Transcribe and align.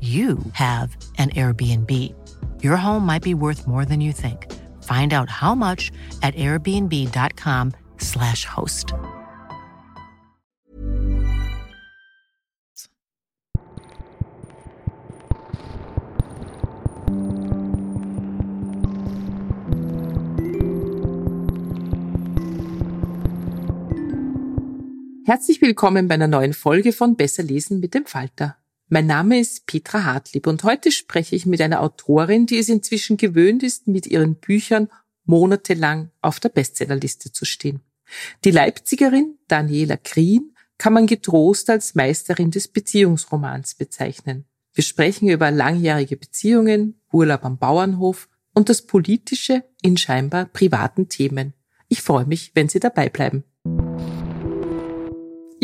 you 0.00 0.38
have 0.52 0.94
an 1.16 1.30
Airbnb. 1.30 1.90
Your 2.62 2.76
home 2.76 3.06
might 3.06 3.22
be 3.22 3.32
worth 3.32 3.66
more 3.66 3.86
than 3.86 4.02
you 4.02 4.12
think. 4.12 4.52
Find 4.82 5.14
out 5.14 5.30
how 5.30 5.54
much 5.54 5.90
at 6.22 6.34
airbnb.com/slash 6.34 8.44
host. 8.44 8.92
Herzlich 25.26 25.62
willkommen 25.62 26.06
bei 26.06 26.16
einer 26.16 26.28
neuen 26.28 26.52
Folge 26.52 26.92
von 26.92 27.16
Besser 27.16 27.42
lesen 27.42 27.80
mit 27.80 27.94
dem 27.94 28.04
Falter. 28.04 28.58
Mein 28.88 29.06
Name 29.06 29.40
ist 29.40 29.66
Petra 29.66 30.04
Hartlieb 30.04 30.46
und 30.46 30.62
heute 30.62 30.92
spreche 30.92 31.34
ich 31.34 31.46
mit 31.46 31.60
einer 31.62 31.80
Autorin, 31.80 32.44
die 32.44 32.58
es 32.58 32.68
inzwischen 32.68 33.16
gewöhnt 33.16 33.62
ist, 33.62 33.86
mit 33.86 34.06
ihren 34.06 34.34
Büchern 34.34 34.90
monatelang 35.24 36.10
auf 36.20 36.38
der 36.38 36.50
Bestsellerliste 36.50 37.32
zu 37.32 37.46
stehen. 37.46 37.80
Die 38.44 38.50
Leipzigerin 38.50 39.38
Daniela 39.48 39.96
Krien 39.96 40.54
kann 40.76 40.92
man 40.92 41.06
getrost 41.06 41.70
als 41.70 41.94
Meisterin 41.94 42.50
des 42.50 42.68
Beziehungsromans 42.68 43.74
bezeichnen. 43.74 44.44
Wir 44.74 44.84
sprechen 44.84 45.30
über 45.30 45.50
langjährige 45.50 46.18
Beziehungen, 46.18 47.00
Urlaub 47.10 47.44
am 47.44 47.58
Bauernhof 47.58 48.28
und 48.52 48.68
das 48.68 48.82
Politische 48.82 49.64
in 49.80 49.96
scheinbar 49.96 50.44
privaten 50.44 51.08
Themen. 51.08 51.54
Ich 51.88 52.02
freue 52.02 52.26
mich, 52.26 52.50
wenn 52.54 52.68
Sie 52.68 52.80
dabei 52.80 53.08
bleiben. 53.08 53.44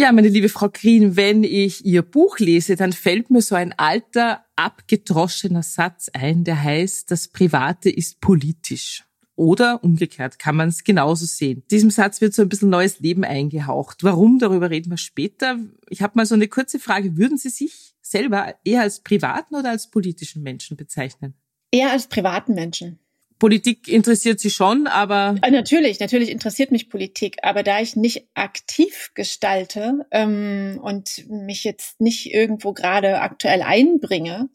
Ja, 0.00 0.12
meine 0.12 0.28
liebe 0.28 0.48
Frau 0.48 0.70
Green, 0.70 1.14
wenn 1.16 1.44
ich 1.44 1.84
Ihr 1.84 2.00
Buch 2.00 2.38
lese, 2.38 2.74
dann 2.74 2.94
fällt 2.94 3.28
mir 3.28 3.42
so 3.42 3.54
ein 3.54 3.74
alter, 3.78 4.46
abgedroschener 4.56 5.62
Satz 5.62 6.08
ein, 6.14 6.42
der 6.42 6.62
heißt, 6.62 7.10
das 7.10 7.28
Private 7.28 7.90
ist 7.90 8.18
politisch. 8.22 9.04
Oder 9.36 9.84
umgekehrt 9.84 10.38
kann 10.38 10.56
man 10.56 10.70
es 10.70 10.84
genauso 10.84 11.26
sehen. 11.26 11.64
Diesem 11.70 11.90
Satz 11.90 12.22
wird 12.22 12.32
so 12.32 12.40
ein 12.40 12.48
bisschen 12.48 12.70
neues 12.70 13.00
Leben 13.00 13.24
eingehaucht. 13.24 14.02
Warum, 14.02 14.38
darüber 14.38 14.70
reden 14.70 14.88
wir 14.88 14.96
später. 14.96 15.58
Ich 15.90 16.00
habe 16.00 16.14
mal 16.16 16.24
so 16.24 16.34
eine 16.34 16.48
kurze 16.48 16.78
Frage. 16.78 17.18
Würden 17.18 17.36
Sie 17.36 17.50
sich 17.50 17.94
selber 18.00 18.54
eher 18.64 18.80
als 18.80 19.00
privaten 19.00 19.54
oder 19.54 19.68
als 19.68 19.90
politischen 19.90 20.42
Menschen 20.42 20.78
bezeichnen? 20.78 21.34
Eher 21.70 21.90
als 21.90 22.06
privaten 22.06 22.54
Menschen. 22.54 23.00
Politik 23.40 23.88
interessiert 23.88 24.38
Sie 24.38 24.50
schon, 24.50 24.86
aber. 24.86 25.34
Äh, 25.42 25.50
natürlich, 25.50 25.98
natürlich 25.98 26.30
interessiert 26.30 26.70
mich 26.70 26.88
Politik, 26.88 27.38
aber 27.42 27.64
da 27.64 27.80
ich 27.80 27.96
nicht 27.96 28.28
aktiv 28.34 29.10
gestalte 29.14 30.06
ähm, 30.12 30.78
und 30.80 31.28
mich 31.28 31.64
jetzt 31.64 32.00
nicht 32.00 32.32
irgendwo 32.32 32.72
gerade 32.72 33.20
aktuell 33.20 33.62
einbringe, 33.62 34.50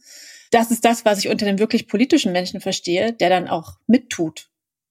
das 0.52 0.72
ist 0.72 0.86
das, 0.86 1.04
was 1.04 1.20
ich 1.20 1.28
unter 1.28 1.46
dem 1.46 1.60
wirklich 1.60 1.88
politischen 1.88 2.32
Menschen 2.32 2.62
verstehe, 2.62 3.12
der 3.12 3.30
dann 3.30 3.48
auch 3.50 3.80
mittut. 3.88 4.50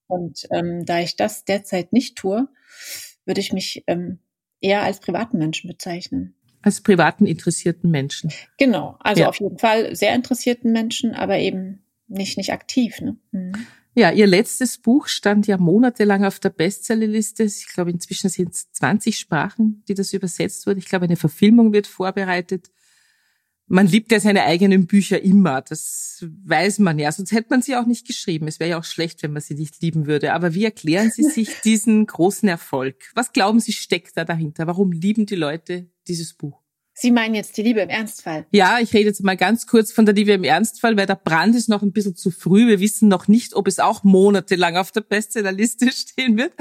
Und 0.09 0.47
ähm, 0.51 0.85
da 0.85 1.01
ich 1.01 1.17
das 1.17 1.45
derzeit 1.45 1.93
nicht 1.93 2.17
tue, 2.17 2.49
würde 3.25 3.41
ich 3.41 3.53
mich 3.53 3.85
ähm, 3.87 4.19
eher 4.61 4.83
als 4.83 5.01
privaten 5.01 5.39
Menschen 5.39 5.69
bezeichnen. 5.69 6.35
Als 6.63 6.81
privaten 6.81 7.27
interessierten 7.27 7.91
Menschen. 7.91 8.33
Genau, 8.59 8.97
also 8.99 9.23
ja. 9.23 9.29
auf 9.29 9.39
jeden 9.39 9.59
Fall 9.59 9.95
sehr 9.95 10.15
interessierten 10.15 10.73
Menschen, 10.73 11.15
aber 11.15 11.39
eben 11.39 11.85
nicht 12.09 12.37
nicht 12.37 12.53
aktiv. 12.53 13.01
Ne? 13.01 13.17
Mhm. 13.31 13.67
Ja, 13.97 14.11
ihr 14.11 14.27
letztes 14.27 14.79
Buch 14.79 15.07
stand 15.07 15.47
ja 15.47 15.57
monatelang 15.57 16.25
auf 16.25 16.41
der 16.41 16.51
Bestsellerliste. 16.51 17.45
Ich 17.45 17.69
glaube, 17.73 17.93
inzwischen 17.93 18.29
sind 18.29 18.53
es 18.53 18.73
20 18.73 19.17
Sprachen, 19.17 19.85
die 19.87 19.95
das 19.95 20.13
übersetzt 20.13 20.67
wurde. 20.67 20.81
Ich 20.81 20.87
glaube, 20.87 21.05
eine 21.05 21.17
Verfilmung 21.17 21.73
wird 21.73 21.87
vorbereitet. 21.87 22.73
Man 23.67 23.87
liebt 23.87 24.11
ja 24.11 24.19
seine 24.19 24.43
eigenen 24.45 24.87
Bücher 24.89 25.23
immer. 25.23 25.63
Das 25.63 26.27
weiß 26.45 26.81
man 26.81 26.99
ja. 26.99 27.13
Sonst 27.13 27.31
hätte 27.31 27.47
man 27.51 27.63
sie 27.63 27.77
auch 27.77 27.87
nicht 27.87 28.05
geschrieben. 28.05 28.49
Es 28.49 28.59
wäre 28.59 28.71
ja 28.71 28.79
auch 28.79 28.85
schlecht, 28.85 29.23
wenn 29.23 29.33
man 29.33 29.43
sie 29.43 29.55
nicht 29.55 29.81
lieben 29.81 30.07
würde. 30.07 30.33
Aber 30.33 30.55
wie 30.55 30.65
erklären 30.65 31.11
Sie 31.11 31.23
sich 31.23 31.61
diesen 31.65 32.05
großen 32.05 32.49
Erfolg? 32.49 32.97
Was 33.15 33.33
glauben 33.33 33.61
Sie 33.61 33.73
steckt 33.73 34.17
da 34.17 34.25
dahinter? 34.25 34.67
Warum 34.67 34.91
lieben 34.91 35.25
die 35.25 35.37
Leute 35.37 35.89
dieses 36.09 36.35
Buch? 36.35 36.64
Sie 36.97 37.11
meinen 37.11 37.35
jetzt 37.35 37.57
die 37.57 37.63
Liebe 37.63 37.81
im 37.81 37.89
Ernstfall? 37.89 38.47
Ja, 38.53 38.79
ich 38.79 38.95
rede 38.95 39.09
jetzt 39.09 39.23
mal 39.23 39.37
ganz 39.37 39.67
kurz 39.67 39.91
von 39.91 40.07
der 40.07 40.15
Liebe 40.15 40.33
im 40.33 40.45
Ernstfall, 40.45 40.97
weil 40.97 41.07
der 41.07 41.17
Brand 41.17 41.57
ist 41.57 41.69
noch 41.69 41.83
ein 41.83 41.93
bisschen 41.93 42.15
zu 42.15 42.31
früh. 42.31 42.69
Wir 42.69 42.79
wissen 42.79 43.09
noch 43.09 43.27
nicht, 43.27 43.55
ob 43.55 43.67
es 43.67 43.81
auch 43.81 44.05
monatelang 44.05 44.77
auf 44.77 44.93
der 44.93 45.01
Bestsellerliste 45.01 45.91
stehen 45.93 46.37
wird. 46.39 46.53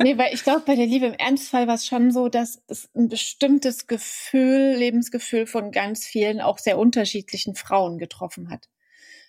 Nee, 0.00 0.18
weil 0.18 0.34
ich 0.34 0.44
glaube, 0.44 0.64
bei 0.66 0.76
der 0.76 0.86
Liebe 0.86 1.06
im 1.06 1.14
Ernstfall 1.14 1.66
war 1.66 1.76
es 1.76 1.86
schon 1.86 2.10
so, 2.10 2.28
dass 2.28 2.62
es 2.68 2.90
ein 2.94 3.08
bestimmtes 3.08 3.86
Gefühl, 3.86 4.74
Lebensgefühl 4.76 5.46
von 5.46 5.72
ganz 5.72 6.04
vielen, 6.04 6.42
auch 6.42 6.58
sehr 6.58 6.76
unterschiedlichen 6.76 7.54
Frauen 7.54 7.96
getroffen 7.96 8.50
hat. 8.50 8.68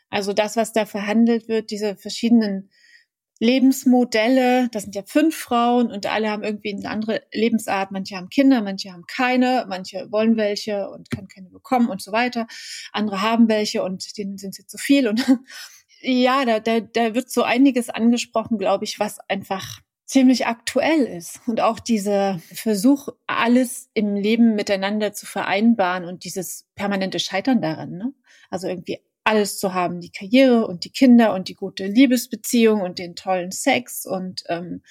Also 0.10 0.34
das, 0.34 0.58
was 0.58 0.74
da 0.74 0.86
verhandelt 0.86 1.48
wird, 1.48 1.72
diese 1.72 1.96
verschiedenen 1.96 2.70
Lebensmodelle. 3.40 4.68
Das 4.72 4.84
sind 4.84 4.96
ja 4.96 5.04
fünf 5.06 5.36
Frauen 5.36 5.92
und 5.92 6.06
alle 6.06 6.30
haben 6.30 6.44
irgendwie 6.44 6.74
eine 6.74 6.90
andere 6.90 7.24
Lebensart. 7.34 7.92
Manche 7.92 8.18
haben 8.18 8.30
Kinder, 8.30 8.62
manche 8.62 8.92
haben 8.92 9.06
keine, 9.08 9.66
manche 9.68 10.12
wollen 10.12 10.38
welche 10.38 10.90
und 10.90 11.10
können 11.10 11.30
keine 11.30 11.50
bekommen 11.50 11.90
und 11.90 12.02
so 12.02 12.12
weiter. 12.12 12.48
Andere 12.92 13.22
haben 13.22 13.48
welche 13.48 13.84
und 13.84 14.18
denen 14.18 14.38
sind 14.38 14.56
sie 14.56 14.66
zu 14.66 14.78
viel. 14.78 15.08
Und 15.08 15.26
ja, 16.02 16.46
da, 16.46 16.60
da, 16.60 16.82
da 16.82 17.16
wird 17.16 17.32
so 17.32 17.44
einiges 17.44 17.90
angesprochen, 17.90 18.58
glaube 18.58 18.84
ich, 18.84 19.00
was 19.00 19.20
einfach 19.30 19.80
ziemlich 20.06 20.48
aktuell 20.48 21.06
ist. 21.06 21.40
Und 21.46 21.62
auch 21.62 21.80
dieser 21.80 22.40
Versuch, 22.52 23.10
alles 23.28 23.90
im 23.94 24.16
Leben 24.16 24.56
miteinander 24.56 25.14
zu 25.14 25.26
vereinbaren 25.26 26.04
und 26.04 26.24
dieses 26.24 26.68
permanente 26.76 27.20
Scheitern 27.20 27.62
daran. 27.62 27.92
Ne? 27.92 28.14
Also 28.50 28.68
irgendwie 28.68 29.00
alles 29.30 29.60
zu 29.60 29.74
haben, 29.74 30.02
die 30.02 30.12
Karriere 30.12 30.66
und 30.66 30.84
die 30.84 30.92
Kinder 30.92 31.34
und 31.34 31.48
die 31.48 31.56
gute 31.56 31.86
Liebesbeziehung 31.86 32.82
und 32.82 32.98
den 32.98 33.16
tollen 33.16 33.52
Sex 33.52 34.06
und 34.06 34.44
ähm, 34.50 34.82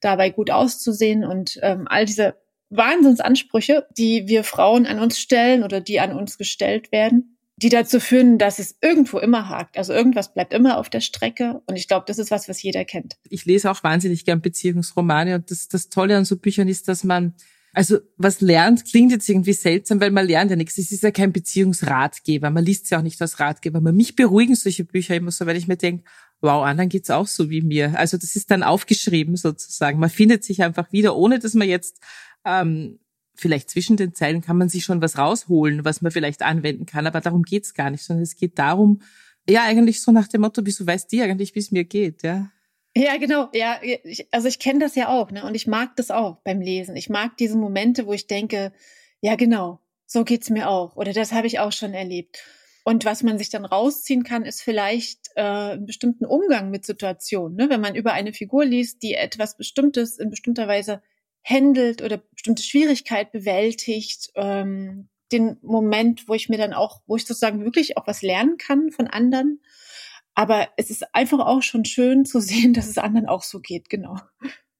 dabei 0.00 0.30
gut 0.30 0.50
auszusehen 0.50 1.24
und 1.24 1.58
ähm, 1.62 1.86
all 1.88 2.04
diese 2.04 2.34
Wahnsinnsansprüche, 2.70 3.86
die 3.96 4.26
wir 4.26 4.42
Frauen 4.42 4.86
an 4.86 4.98
uns 4.98 5.20
stellen 5.20 5.62
oder 5.62 5.80
die 5.80 6.00
an 6.00 6.12
uns 6.12 6.38
gestellt 6.38 6.90
werden, 6.90 7.36
die 7.56 7.68
dazu 7.68 8.00
führen, 8.00 8.36
dass 8.38 8.58
es 8.58 8.76
irgendwo 8.80 9.18
immer 9.18 9.48
hakt. 9.48 9.78
Also 9.78 9.92
irgendwas 9.92 10.34
bleibt 10.34 10.52
immer 10.52 10.78
auf 10.78 10.90
der 10.90 11.00
Strecke. 11.00 11.62
Und 11.66 11.76
ich 11.76 11.86
glaube, 11.86 12.04
das 12.08 12.18
ist 12.18 12.32
was, 12.32 12.48
was 12.48 12.60
jeder 12.62 12.84
kennt. 12.84 13.16
Ich 13.28 13.44
lese 13.44 13.70
auch 13.70 13.84
wahnsinnig 13.84 14.24
gern 14.24 14.40
Beziehungsromane. 14.40 15.36
Und 15.36 15.52
das, 15.52 15.68
das 15.68 15.88
Tolle 15.88 16.16
an 16.16 16.24
so 16.24 16.36
Büchern 16.36 16.66
ist, 16.66 16.88
dass 16.88 17.04
man 17.04 17.34
also 17.74 17.98
was 18.16 18.40
lernt, 18.40 18.84
klingt 18.84 19.12
jetzt 19.12 19.28
irgendwie 19.28 19.52
seltsam, 19.52 20.00
weil 20.00 20.10
man 20.10 20.26
lernt 20.26 20.50
ja 20.50 20.56
nichts. 20.56 20.78
Es 20.78 20.92
ist 20.92 21.02
ja 21.02 21.10
kein 21.10 21.32
Beziehungsratgeber. 21.32 22.50
Man 22.50 22.64
liest 22.64 22.84
es 22.84 22.90
ja 22.90 22.98
auch 22.98 23.02
nicht 23.02 23.20
als 23.20 23.40
Ratgeber. 23.40 23.78
Aber 23.78 23.92
mich 23.92 24.16
beruhigen 24.16 24.54
solche 24.54 24.84
Bücher 24.84 25.16
immer 25.16 25.30
so, 25.30 25.44
weil 25.46 25.56
ich 25.56 25.68
mir 25.68 25.76
denke, 25.76 26.04
Wow, 26.44 26.62
anderen 26.62 26.90
geht's 26.90 27.08
auch 27.08 27.26
so 27.26 27.48
wie 27.48 27.62
mir. 27.62 27.98
Also 27.98 28.18
das 28.18 28.36
ist 28.36 28.50
dann 28.50 28.62
aufgeschrieben 28.62 29.34
sozusagen. 29.34 29.98
Man 29.98 30.10
findet 30.10 30.44
sich 30.44 30.62
einfach 30.62 30.92
wieder, 30.92 31.16
ohne 31.16 31.38
dass 31.38 31.54
man 31.54 31.66
jetzt 31.66 32.00
ähm, 32.44 32.98
vielleicht 33.34 33.70
zwischen 33.70 33.96
den 33.96 34.14
Zeilen 34.14 34.42
kann 34.42 34.58
man 34.58 34.68
sich 34.68 34.84
schon 34.84 35.00
was 35.00 35.16
rausholen, 35.16 35.86
was 35.86 36.02
man 36.02 36.12
vielleicht 36.12 36.42
anwenden 36.42 36.84
kann, 36.84 37.06
aber 37.06 37.22
darum 37.22 37.44
geht's 37.44 37.72
gar 37.72 37.90
nicht, 37.90 38.04
sondern 38.04 38.22
es 38.22 38.36
geht 38.36 38.58
darum, 38.58 39.00
ja, 39.48 39.64
eigentlich 39.64 40.02
so 40.02 40.12
nach 40.12 40.28
dem 40.28 40.42
Motto, 40.42 40.60
wieso 40.64 40.86
weißt 40.86 41.10
du 41.12 41.22
eigentlich, 41.22 41.54
wie 41.54 41.60
es 41.60 41.70
mir 41.70 41.84
geht, 41.84 42.22
ja? 42.22 42.50
Ja, 42.96 43.16
genau. 43.16 43.48
Ja, 43.52 43.80
ich, 43.82 44.28
also 44.30 44.46
ich 44.46 44.58
kenne 44.60 44.78
das 44.78 44.94
ja 44.94 45.08
auch, 45.08 45.30
ne? 45.30 45.44
Und 45.44 45.54
ich 45.54 45.66
mag 45.66 45.96
das 45.96 46.10
auch 46.10 46.36
beim 46.44 46.60
Lesen. 46.60 46.94
Ich 46.96 47.10
mag 47.10 47.36
diese 47.36 47.56
Momente, 47.56 48.06
wo 48.06 48.12
ich 48.12 48.28
denke, 48.28 48.72
ja, 49.20 49.34
genau, 49.34 49.80
so 50.06 50.24
geht's 50.24 50.50
mir 50.50 50.68
auch. 50.68 50.96
Oder 50.96 51.12
das 51.12 51.32
habe 51.32 51.46
ich 51.48 51.58
auch 51.58 51.72
schon 51.72 51.92
erlebt. 51.92 52.42
Und 52.84 53.04
was 53.04 53.22
man 53.22 53.38
sich 53.38 53.48
dann 53.48 53.64
rausziehen 53.64 54.22
kann, 54.22 54.44
ist 54.44 54.62
vielleicht 54.62 55.30
äh, 55.36 55.40
einen 55.42 55.86
bestimmten 55.86 56.26
Umgang 56.26 56.70
mit 56.70 56.84
Situationen. 56.84 57.56
Ne? 57.56 57.70
Wenn 57.70 57.80
man 57.80 57.94
über 57.94 58.12
eine 58.12 58.32
Figur 58.34 58.64
liest, 58.64 59.02
die 59.02 59.14
etwas 59.14 59.56
Bestimmtes 59.56 60.18
in 60.18 60.30
bestimmter 60.30 60.68
Weise 60.68 61.02
handelt 61.42 62.02
oder 62.02 62.18
bestimmte 62.18 62.62
Schwierigkeit 62.62 63.32
bewältigt, 63.32 64.30
ähm, 64.34 65.08
den 65.32 65.56
Moment, 65.62 66.28
wo 66.28 66.34
ich 66.34 66.48
mir 66.48 66.58
dann 66.58 66.74
auch, 66.74 67.00
wo 67.06 67.16
ich 67.16 67.26
sozusagen 67.26 67.64
wirklich 67.64 67.96
auch 67.96 68.06
was 68.06 68.22
lernen 68.22 68.58
kann 68.58 68.90
von 68.90 69.06
anderen. 69.06 69.60
Aber 70.34 70.68
es 70.76 70.90
ist 70.90 71.14
einfach 71.14 71.38
auch 71.38 71.62
schon 71.62 71.84
schön 71.84 72.24
zu 72.24 72.40
sehen, 72.40 72.74
dass 72.74 72.88
es 72.88 72.98
anderen 72.98 73.26
auch 73.26 73.42
so 73.42 73.60
geht, 73.60 73.88
genau. 73.88 74.18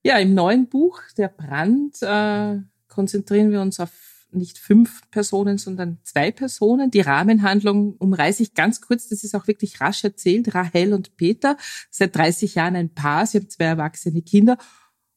Ja, 0.02 0.18
im 0.18 0.34
neuen 0.34 0.68
Buch, 0.68 1.00
Der 1.16 1.28
Brand, 1.28 2.02
äh, 2.02 2.60
konzentrieren 2.88 3.50
wir 3.50 3.60
uns 3.60 3.80
auf 3.80 3.90
nicht 4.34 4.58
fünf 4.58 5.08
Personen, 5.10 5.58
sondern 5.58 5.98
zwei 6.02 6.30
Personen. 6.32 6.90
Die 6.90 7.00
Rahmenhandlung 7.00 7.96
umreiße 7.96 8.42
ich 8.42 8.54
ganz 8.54 8.80
kurz. 8.80 9.08
Das 9.08 9.24
ist 9.24 9.34
auch 9.34 9.46
wirklich 9.46 9.80
rasch 9.80 10.04
erzählt. 10.04 10.54
Rahel 10.54 10.92
und 10.92 11.16
Peter, 11.16 11.56
seit 11.90 12.16
30 12.16 12.56
Jahren 12.56 12.76
ein 12.76 12.92
Paar. 12.92 13.26
Sie 13.26 13.38
haben 13.38 13.48
zwei 13.48 13.64
erwachsene 13.64 14.22
Kinder 14.22 14.58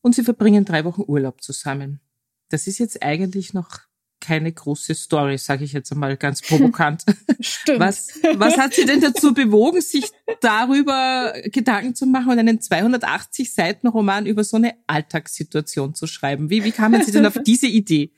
und 0.02 0.16
sie 0.16 0.24
verbringen 0.24 0.66
drei 0.66 0.86
Wochen 0.86 1.04
Urlaub 1.06 1.42
zusammen. 1.42 2.00
Das 2.50 2.68
ist 2.68 2.78
jetzt 2.78 3.04
eigentlich 3.04 3.54
noch 3.54 3.87
keine 4.28 4.52
große 4.52 4.94
Story, 4.94 5.38
sage 5.38 5.64
ich 5.64 5.72
jetzt 5.72 5.90
einmal 5.94 6.18
ganz 6.18 6.42
provokant. 6.42 7.06
Stimmt. 7.40 7.80
Was, 7.80 8.10
was 8.36 8.58
hat 8.58 8.74
Sie 8.74 8.86
denn 8.86 9.00
dazu 9.00 9.34
bewogen, 9.34 9.80
sich 9.80 10.12
darüber 10.42 11.34
Gedanken 11.46 11.96
zu 11.96 12.06
machen 12.06 12.32
und 12.32 12.40
einen 12.40 12.60
280 12.60 13.54
Seiten 13.54 13.88
Roman 13.88 14.26
über 14.26 14.44
so 14.44 14.58
eine 14.58 14.74
Alltagssituation 14.86 15.96
zu 15.96 16.08
schreiben? 16.08 16.50
Wie, 16.50 16.66
wie 16.66 16.74
kamen 16.74 17.04
Sie 17.04 17.14
denn 17.14 17.26
auf 17.26 17.38
diese 17.46 17.68
Idee? 17.68 18.12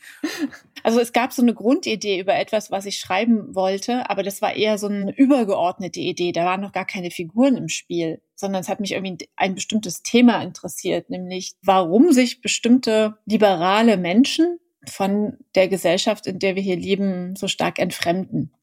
Also 0.81 0.99
es 0.99 1.13
gab 1.13 1.31
so 1.31 1.43
eine 1.43 1.53
Grundidee 1.53 2.19
über 2.19 2.35
etwas, 2.35 2.71
was 2.71 2.87
ich 2.87 2.97
schreiben 2.97 3.53
wollte, 3.53 4.09
aber 4.09 4.23
das 4.23 4.41
war 4.41 4.55
eher 4.55 4.79
so 4.79 4.87
eine 4.87 5.15
übergeordnete 5.15 5.99
Idee. 5.99 6.31
Da 6.31 6.45
waren 6.45 6.61
noch 6.61 6.71
gar 6.71 6.85
keine 6.85 7.11
Figuren 7.11 7.55
im 7.55 7.69
Spiel, 7.69 8.21
sondern 8.33 8.61
es 8.61 8.69
hat 8.69 8.79
mich 8.79 8.93
irgendwie 8.93 9.29
ein 9.35 9.53
bestimmtes 9.53 10.01
Thema 10.01 10.41
interessiert, 10.41 11.11
nämlich 11.11 11.53
warum 11.61 12.13
sich 12.13 12.41
bestimmte 12.41 13.17
liberale 13.25 13.97
Menschen 13.97 14.57
von 14.87 15.37
der 15.55 15.67
Gesellschaft, 15.67 16.27
in 16.27 16.39
der 16.39 16.55
wir 16.55 16.63
hier 16.63 16.77
leben, 16.77 17.35
so 17.35 17.47
stark 17.47 17.79
entfremden. 17.79 18.53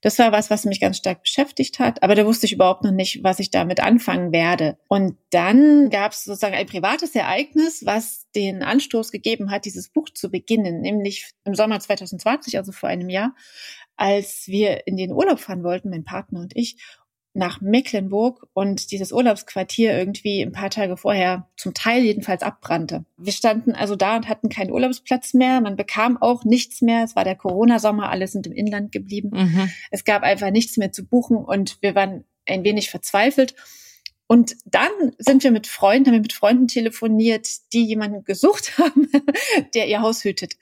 Das 0.00 0.18
war 0.18 0.32
was, 0.32 0.50
was 0.50 0.64
mich 0.64 0.80
ganz 0.80 0.96
stark 0.96 1.22
beschäftigt 1.22 1.78
hat, 1.78 2.02
aber 2.02 2.14
da 2.14 2.24
wusste 2.24 2.46
ich 2.46 2.52
überhaupt 2.52 2.84
noch 2.84 2.90
nicht, 2.90 3.22
was 3.22 3.38
ich 3.38 3.50
damit 3.50 3.80
anfangen 3.80 4.32
werde. 4.32 4.78
Und 4.88 5.18
dann 5.30 5.90
gab 5.90 6.12
es 6.12 6.24
sozusagen 6.24 6.54
ein 6.54 6.66
privates 6.66 7.14
Ereignis, 7.14 7.84
was 7.84 8.26
den 8.34 8.62
Anstoß 8.62 9.10
gegeben 9.12 9.50
hat, 9.50 9.64
dieses 9.64 9.90
Buch 9.90 10.08
zu 10.10 10.30
beginnen, 10.30 10.80
nämlich 10.80 11.32
im 11.44 11.54
Sommer 11.54 11.80
2020, 11.80 12.56
also 12.56 12.72
vor 12.72 12.88
einem 12.88 13.10
Jahr, 13.10 13.34
als 13.96 14.46
wir 14.46 14.86
in 14.86 14.96
den 14.96 15.12
Urlaub 15.12 15.40
fahren 15.40 15.64
wollten, 15.64 15.90
mein 15.90 16.04
Partner 16.04 16.40
und 16.40 16.56
ich, 16.56 16.76
nach 17.38 17.60
Mecklenburg 17.60 18.46
und 18.52 18.90
dieses 18.90 19.12
Urlaubsquartier 19.12 19.96
irgendwie 19.96 20.42
ein 20.42 20.50
paar 20.50 20.70
Tage 20.70 20.96
vorher 20.96 21.48
zum 21.56 21.72
Teil 21.72 22.02
jedenfalls 22.02 22.42
abbrannte. 22.42 23.04
Wir 23.16 23.32
standen 23.32 23.72
also 23.72 23.94
da 23.94 24.16
und 24.16 24.28
hatten 24.28 24.48
keinen 24.48 24.72
Urlaubsplatz 24.72 25.34
mehr. 25.34 25.60
Man 25.60 25.76
bekam 25.76 26.20
auch 26.20 26.44
nichts 26.44 26.82
mehr. 26.82 27.04
Es 27.04 27.14
war 27.14 27.22
der 27.22 27.36
Corona-Sommer, 27.36 28.10
alle 28.10 28.26
sind 28.26 28.48
im 28.48 28.52
Inland 28.52 28.90
geblieben. 28.90 29.30
Mhm. 29.32 29.70
Es 29.92 30.04
gab 30.04 30.24
einfach 30.24 30.50
nichts 30.50 30.76
mehr 30.76 30.90
zu 30.90 31.06
buchen 31.06 31.36
und 31.36 31.78
wir 31.80 31.94
waren 31.94 32.24
ein 32.44 32.64
wenig 32.64 32.90
verzweifelt 32.90 33.54
und 34.30 34.56
dann 34.66 34.90
sind 35.16 35.42
wir 35.42 35.50
mit 35.50 35.66
Freunden, 35.66 36.08
haben 36.08 36.16
wir 36.16 36.20
mit 36.20 36.34
Freunden 36.34 36.68
telefoniert, 36.68 37.48
die 37.72 37.86
jemanden 37.86 38.24
gesucht 38.24 38.76
haben, 38.78 39.10
der 39.74 39.88
ihr 39.88 40.02
Haus 40.02 40.22
hütet. 40.22 40.56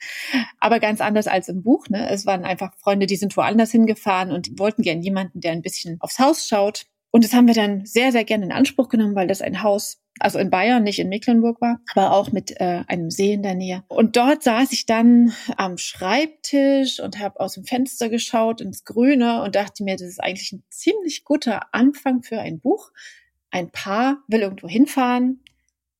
Aber 0.59 0.79
ganz 0.79 1.01
anders 1.01 1.27
als 1.27 1.49
im 1.49 1.63
Buch. 1.63 1.89
Ne? 1.89 2.09
Es 2.09 2.25
waren 2.25 2.45
einfach 2.45 2.73
Freunde, 2.77 3.07
die 3.07 3.17
sind 3.17 3.35
woanders 3.35 3.71
hingefahren 3.71 4.31
und 4.31 4.57
wollten 4.57 4.83
gern 4.83 5.01
jemanden, 5.01 5.41
der 5.41 5.51
ein 5.51 5.61
bisschen 5.61 5.97
aufs 5.99 6.17
Haus 6.17 6.47
schaut. 6.47 6.85
Und 7.11 7.25
das 7.25 7.33
haben 7.33 7.47
wir 7.47 7.53
dann 7.53 7.85
sehr, 7.85 8.13
sehr 8.13 8.23
gerne 8.23 8.45
in 8.45 8.51
Anspruch 8.53 8.87
genommen, 8.87 9.15
weil 9.15 9.27
das 9.27 9.41
ein 9.41 9.63
Haus, 9.63 10.01
also 10.19 10.39
in 10.39 10.49
Bayern, 10.49 10.83
nicht 10.83 10.99
in 10.99 11.09
Mecklenburg 11.09 11.59
war, 11.59 11.81
aber 11.93 12.13
auch 12.13 12.31
mit 12.31 12.59
äh, 12.61 12.83
einem 12.87 13.09
See 13.09 13.33
in 13.33 13.43
der 13.43 13.55
Nähe. 13.55 13.83
Und 13.89 14.15
dort 14.15 14.43
saß 14.43 14.71
ich 14.71 14.85
dann 14.85 15.33
am 15.57 15.77
Schreibtisch 15.77 17.01
und 17.01 17.19
habe 17.19 17.39
aus 17.39 17.55
dem 17.55 17.65
Fenster 17.65 18.07
geschaut 18.07 18.61
ins 18.61 18.85
Grüne 18.85 19.43
und 19.43 19.55
dachte 19.55 19.83
mir, 19.83 19.97
das 19.97 20.07
ist 20.07 20.23
eigentlich 20.23 20.53
ein 20.53 20.63
ziemlich 20.69 21.25
guter 21.25 21.73
Anfang 21.73 22.23
für 22.23 22.39
ein 22.39 22.59
Buch 22.59 22.91
ein 23.51 23.71
Paar 23.71 24.23
will 24.27 24.41
irgendwo 24.41 24.67
hinfahren, 24.67 25.41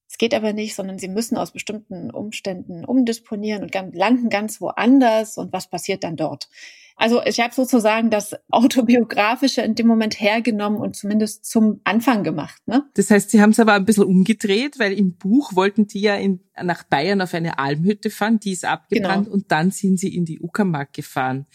es 0.10 0.18
geht 0.18 0.34
aber 0.34 0.54
nicht, 0.54 0.74
sondern 0.74 0.98
sie 0.98 1.10
müssen 1.10 1.38
aus 1.38 1.52
bestimmten 1.52 2.12
Umständen 2.12 2.86
umdisponieren 2.86 3.64
und 3.64 3.76
landen 3.94 4.30
ganz 4.30 4.62
woanders. 4.62 5.38
Und 5.38 5.52
was 5.52 5.70
passiert 5.70 6.04
dann 6.04 6.16
dort? 6.16 6.48
Also 6.96 7.22
ich 7.24 7.40
habe 7.40 7.54
sozusagen 7.54 8.10
das 8.10 8.34
Autobiografische 8.50 9.62
in 9.62 9.76
dem 9.76 9.86
Moment 9.86 10.20
hergenommen 10.20 10.80
und 10.80 10.96
zumindest 10.96 11.46
zum 11.46 11.82
Anfang 11.84 12.24
gemacht. 12.24 12.60
Ne? 12.66 12.86
Das 12.96 13.12
heißt, 13.12 13.30
Sie 13.30 13.42
haben 13.42 13.52
es 13.52 13.60
aber 13.60 13.74
ein 13.74 13.86
bisschen 13.86 14.06
umgedreht, 14.06 14.80
weil 14.80 14.94
im 14.94 15.18
Buch 15.18 15.56
wollten 15.56 15.88
die 15.88 16.02
ja 16.02 16.16
in, 16.16 16.40
nach 16.60 16.84
Bayern 16.84 17.22
auf 17.22 17.34
eine 17.34 17.60
Almhütte 17.60 18.10
fahren, 18.10 18.40
die 18.40 18.54
ist 18.54 18.66
abgebrannt 18.66 19.26
genau. 19.26 19.36
und 19.36 19.52
dann 19.52 19.72
sind 19.72 20.00
sie 20.00 20.16
in 20.16 20.26
die 20.26 20.40
Uckermark 20.40 20.94
gefahren. 20.94 21.46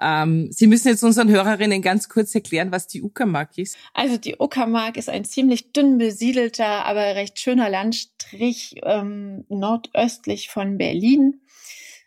Ähm, 0.00 0.48
Sie 0.50 0.66
müssen 0.66 0.88
jetzt 0.88 1.02
unseren 1.02 1.28
Hörerinnen 1.28 1.82
ganz 1.82 2.08
kurz 2.08 2.34
erklären, 2.34 2.72
was 2.72 2.86
die 2.86 3.02
Uckermark 3.02 3.58
ist. 3.58 3.76
Also 3.94 4.16
die 4.16 4.36
Uckermark 4.38 4.96
ist 4.96 5.08
ein 5.08 5.24
ziemlich 5.24 5.72
dünn 5.72 5.98
besiedelter, 5.98 6.84
aber 6.84 7.14
recht 7.14 7.38
schöner 7.38 7.70
Landstrich 7.70 8.76
ähm, 8.82 9.44
nordöstlich 9.48 10.48
von 10.48 10.78
Berlin. 10.78 11.40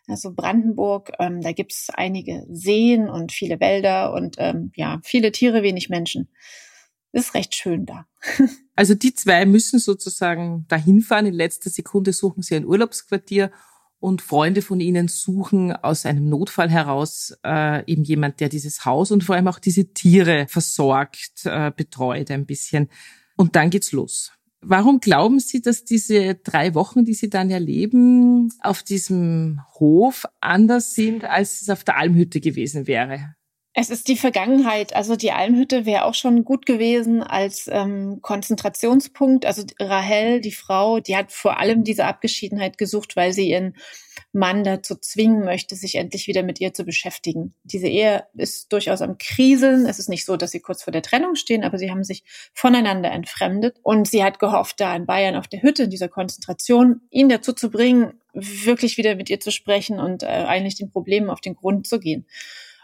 Also 0.06 0.32
Brandenburg, 0.34 1.12
ähm, 1.18 1.40
da 1.40 1.52
gibt's 1.52 1.88
einige 1.90 2.44
Seen 2.50 3.08
und 3.08 3.32
viele 3.32 3.60
Wälder 3.60 4.12
und 4.12 4.36
ähm, 4.38 4.72
ja, 4.74 5.00
viele 5.04 5.30
Tiere, 5.32 5.62
wenig 5.62 5.88
Menschen. 5.88 6.28
Ist 7.12 7.34
recht 7.34 7.54
schön 7.54 7.86
da. 7.86 8.06
Also 8.76 8.94
die 8.94 9.12
zwei 9.12 9.44
müssen 9.44 9.78
sozusagen 9.78 10.64
dahin 10.68 11.02
fahren. 11.02 11.26
In 11.26 11.34
letzter 11.34 11.68
Sekunde 11.68 12.14
suchen 12.14 12.42
sie 12.42 12.54
ein 12.54 12.64
Urlaubsquartier 12.64 13.50
und 14.00 14.22
Freunde 14.22 14.62
von 14.62 14.80
ihnen 14.80 15.08
suchen 15.08 15.72
aus 15.72 16.06
einem 16.06 16.28
Notfall 16.28 16.70
heraus 16.70 17.36
äh, 17.44 17.84
eben 17.90 18.02
jemand, 18.02 18.40
der 18.40 18.48
dieses 18.48 18.84
Haus 18.84 19.10
und 19.10 19.22
vor 19.22 19.36
allem 19.36 19.46
auch 19.46 19.58
diese 19.58 19.92
Tiere 19.92 20.46
versorgt, 20.48 21.44
äh, 21.44 21.70
betreut 21.74 22.30
ein 22.30 22.46
bisschen. 22.46 22.88
Und 23.36 23.56
dann 23.56 23.70
geht's 23.70 23.92
los. 23.92 24.32
Warum 24.62 25.00
glauben 25.00 25.40
Sie, 25.40 25.62
dass 25.62 25.84
diese 25.84 26.34
drei 26.34 26.74
Wochen, 26.74 27.04
die 27.04 27.14
Sie 27.14 27.30
dann 27.30 27.50
erleben, 27.50 28.52
auf 28.60 28.82
diesem 28.82 29.60
Hof 29.78 30.26
anders 30.40 30.94
sind, 30.94 31.24
als 31.24 31.62
es 31.62 31.70
auf 31.70 31.84
der 31.84 31.96
Almhütte 31.96 32.40
gewesen 32.40 32.86
wäre? 32.86 33.34
Es 33.72 33.88
ist 33.88 34.08
die 34.08 34.16
Vergangenheit. 34.16 34.96
Also 34.96 35.14
die 35.14 35.30
Almhütte 35.30 35.86
wäre 35.86 36.04
auch 36.04 36.14
schon 36.14 36.44
gut 36.44 36.66
gewesen 36.66 37.22
als 37.22 37.68
ähm, 37.70 38.18
Konzentrationspunkt. 38.20 39.46
Also 39.46 39.62
Rahel, 39.78 40.40
die 40.40 40.50
Frau, 40.50 40.98
die 40.98 41.16
hat 41.16 41.30
vor 41.30 41.60
allem 41.60 41.84
diese 41.84 42.04
Abgeschiedenheit 42.04 42.78
gesucht, 42.78 43.14
weil 43.14 43.32
sie 43.32 43.48
ihren 43.48 43.76
Mann 44.32 44.64
dazu 44.64 44.96
zwingen 44.96 45.44
möchte, 45.44 45.76
sich 45.76 45.94
endlich 45.94 46.26
wieder 46.26 46.42
mit 46.42 46.60
ihr 46.60 46.74
zu 46.74 46.84
beschäftigen. 46.84 47.54
Diese 47.62 47.86
Ehe 47.86 48.24
ist 48.34 48.72
durchaus 48.72 49.02
am 49.02 49.18
Kriseln. 49.18 49.86
Es 49.86 50.00
ist 50.00 50.08
nicht 50.08 50.24
so, 50.24 50.36
dass 50.36 50.50
sie 50.50 50.60
kurz 50.60 50.82
vor 50.82 50.92
der 50.92 51.02
Trennung 51.02 51.36
stehen, 51.36 51.62
aber 51.62 51.78
sie 51.78 51.92
haben 51.92 52.02
sich 52.02 52.24
voneinander 52.52 53.12
entfremdet. 53.12 53.78
Und 53.82 54.08
sie 54.08 54.24
hat 54.24 54.40
gehofft, 54.40 54.80
da 54.80 54.96
in 54.96 55.06
Bayern 55.06 55.36
auf 55.36 55.46
der 55.46 55.62
Hütte, 55.62 55.84
in 55.84 55.90
dieser 55.90 56.08
Konzentration, 56.08 57.02
ihn 57.10 57.28
dazu 57.28 57.52
zu 57.52 57.70
bringen, 57.70 58.20
wirklich 58.32 58.96
wieder 58.96 59.14
mit 59.14 59.30
ihr 59.30 59.38
zu 59.38 59.52
sprechen 59.52 60.00
und 60.00 60.24
äh, 60.24 60.26
eigentlich 60.26 60.74
den 60.74 60.90
Problemen 60.90 61.30
auf 61.30 61.40
den 61.40 61.54
Grund 61.54 61.86
zu 61.86 62.00
gehen. 62.00 62.26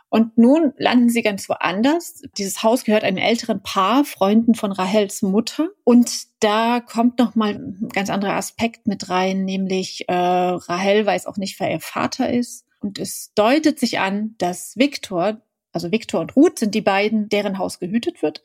Und 0.09 0.39
nun 0.39 0.73
landen 0.77 1.09
sie 1.09 1.23
ganz 1.23 1.49
woanders. 1.49 2.23
Dieses 2.39 2.63
Haus 2.63 2.85
gehört 2.85 3.03
einem 3.03 3.19
älteren 3.19 3.63
Paar, 3.63 4.05
Freunden 4.05 4.55
von 4.55 4.73
Rahels 4.73 5.23
Mutter. 5.23 5.69
Und 5.85 6.29
da 6.41 6.81
kommt 6.81 7.19
noch 7.19 7.35
mal 7.35 7.55
ein 7.55 7.89
ganz 7.93 8.09
anderer 8.09 8.35
Aspekt 8.35 8.87
mit 8.87 9.11
rein, 9.11 9.45
nämlich 9.45 10.09
äh, 10.09 10.15
Rahel 10.15 11.05
weiß 11.07 11.27
auch 11.27 11.37
nicht, 11.37 11.59
wer 11.59 11.71
ihr 11.71 11.81
Vater 11.81 12.31
ist. 12.31 12.67
Und 12.81 12.99
es 12.99 13.33
deutet 13.35 13.81
sich 13.81 13.99
an, 13.99 14.37
dass 14.39 14.77
Viktor, 14.77 15.43
also 15.73 15.91
Viktor 15.91 16.21
und 16.21 16.37
Ruth 16.37 16.61
sind 16.61 16.75
die 16.75 16.83
beiden, 16.83 17.29
deren 17.29 17.59
Haus 17.59 17.81
gehütet 17.81 18.23
wird, 18.23 18.45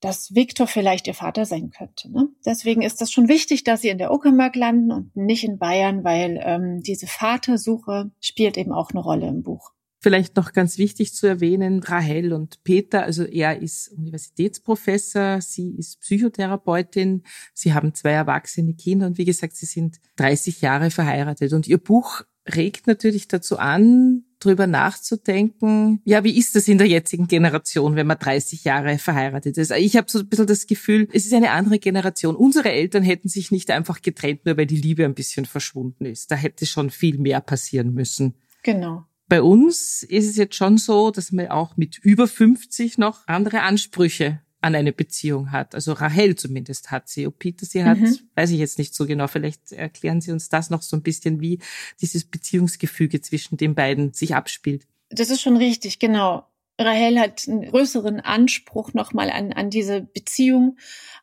dass 0.00 0.34
Viktor 0.34 0.66
vielleicht 0.66 1.06
ihr 1.06 1.14
Vater 1.14 1.46
sein 1.46 1.70
könnte. 1.70 2.10
Ne? 2.12 2.28
Deswegen 2.44 2.82
ist 2.82 3.00
das 3.00 3.10
schon 3.10 3.28
wichtig, 3.28 3.64
dass 3.64 3.80
sie 3.80 3.88
in 3.88 3.98
der 3.98 4.12
Uckermark 4.12 4.54
landen 4.54 4.92
und 4.92 5.16
nicht 5.16 5.44
in 5.44 5.58
Bayern, 5.58 6.04
weil 6.04 6.40
ähm, 6.44 6.82
diese 6.82 7.06
Vatersuche 7.06 8.10
spielt 8.20 8.56
eben 8.56 8.72
auch 8.72 8.90
eine 8.90 9.00
Rolle 9.00 9.26
im 9.26 9.42
Buch. 9.42 9.72
Vielleicht 10.00 10.36
noch 10.36 10.52
ganz 10.52 10.78
wichtig 10.78 11.12
zu 11.12 11.26
erwähnen, 11.26 11.82
Rahel 11.82 12.32
und 12.32 12.62
Peter, 12.62 13.02
also 13.02 13.24
er 13.24 13.60
ist 13.60 13.88
Universitätsprofessor, 13.88 15.40
sie 15.40 15.74
ist 15.76 16.00
Psychotherapeutin, 16.00 17.24
sie 17.52 17.74
haben 17.74 17.94
zwei 17.94 18.12
erwachsene 18.12 18.74
Kinder 18.74 19.06
und 19.06 19.18
wie 19.18 19.24
gesagt, 19.24 19.56
sie 19.56 19.66
sind 19.66 19.98
30 20.16 20.60
Jahre 20.60 20.90
verheiratet 20.90 21.52
und 21.52 21.66
ihr 21.66 21.78
Buch 21.78 22.22
regt 22.54 22.86
natürlich 22.86 23.28
dazu 23.28 23.58
an, 23.58 24.24
drüber 24.40 24.66
nachzudenken, 24.66 26.00
ja, 26.04 26.22
wie 26.22 26.38
ist 26.38 26.54
das 26.54 26.68
in 26.68 26.78
der 26.78 26.86
jetzigen 26.86 27.26
Generation, 27.26 27.96
wenn 27.96 28.06
man 28.06 28.18
30 28.18 28.64
Jahre 28.64 28.98
verheiratet 28.98 29.58
ist? 29.58 29.72
Ich 29.72 29.96
habe 29.96 30.10
so 30.10 30.20
ein 30.20 30.28
bisschen 30.28 30.46
das 30.46 30.66
Gefühl, 30.66 31.08
es 31.12 31.26
ist 31.26 31.34
eine 31.34 31.50
andere 31.50 31.78
Generation. 31.78 32.36
Unsere 32.36 32.70
Eltern 32.70 33.02
hätten 33.02 33.28
sich 33.28 33.50
nicht 33.50 33.70
einfach 33.70 34.00
getrennt, 34.00 34.46
nur 34.46 34.56
weil 34.56 34.66
die 34.66 34.80
Liebe 34.80 35.04
ein 35.04 35.14
bisschen 35.14 35.44
verschwunden 35.44 36.04
ist. 36.04 36.30
Da 36.30 36.36
hätte 36.36 36.66
schon 36.66 36.90
viel 36.90 37.18
mehr 37.18 37.40
passieren 37.40 37.92
müssen. 37.92 38.34
Genau. 38.62 39.04
Bei 39.28 39.42
uns 39.42 40.02
ist 40.02 40.28
es 40.28 40.36
jetzt 40.36 40.54
schon 40.54 40.78
so, 40.78 41.10
dass 41.10 41.32
man 41.32 41.48
auch 41.48 41.76
mit 41.76 41.98
über 41.98 42.26
50 42.26 42.96
noch 42.98 43.26
andere 43.26 43.60
Ansprüche 43.60 44.40
an 44.60 44.74
eine 44.74 44.92
Beziehung 44.92 45.52
hat. 45.52 45.74
Also 45.74 45.92
Rahel 45.92 46.34
zumindest 46.34 46.90
hat 46.90 47.08
sie. 47.08 47.26
Ob 47.26 47.38
Peter 47.38 47.64
sie 47.64 47.84
hat, 47.84 47.98
mhm. 47.98 48.18
weiß 48.34 48.50
ich 48.50 48.58
jetzt 48.58 48.78
nicht 48.78 48.94
so 48.94 49.06
genau. 49.06 49.28
Vielleicht 49.28 49.72
erklären 49.72 50.20
Sie 50.20 50.32
uns 50.32 50.48
das 50.48 50.70
noch 50.70 50.82
so 50.82 50.96
ein 50.96 51.02
bisschen, 51.02 51.40
wie 51.40 51.60
dieses 52.00 52.24
Beziehungsgefüge 52.24 53.20
zwischen 53.20 53.56
den 53.56 53.74
beiden 53.74 54.12
sich 54.12 54.34
abspielt. 54.34 54.86
Das 55.10 55.30
ist 55.30 55.40
schon 55.40 55.56
richtig, 55.56 55.98
genau. 55.98 56.44
Rahel 56.80 57.18
hat 57.18 57.46
einen 57.48 57.62
größeren 57.62 58.20
Anspruch 58.20 58.94
nochmal 58.94 59.30
an, 59.30 59.52
an 59.52 59.68
diese 59.68 60.02
Beziehung, 60.02 60.76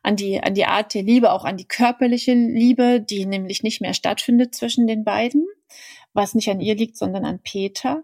an 0.03 0.15
die, 0.15 0.41
an 0.41 0.53
die 0.53 0.65
Art 0.65 0.93
der 0.93 1.03
Liebe, 1.03 1.31
auch 1.31 1.45
an 1.45 1.57
die 1.57 1.67
körperliche 1.67 2.33
Liebe, 2.33 3.00
die 3.01 3.25
nämlich 3.25 3.63
nicht 3.63 3.79
mehr 3.79 3.93
stattfindet 3.93 4.53
zwischen 4.53 4.85
den 4.85 5.03
beiden 5.03 5.45
was 6.15 6.34
nicht 6.34 6.50
an 6.50 6.62
ihr 6.62 6.75
liegt, 6.75 6.98
sondern 6.98 7.25
an 7.25 7.39
Peter, 7.43 8.03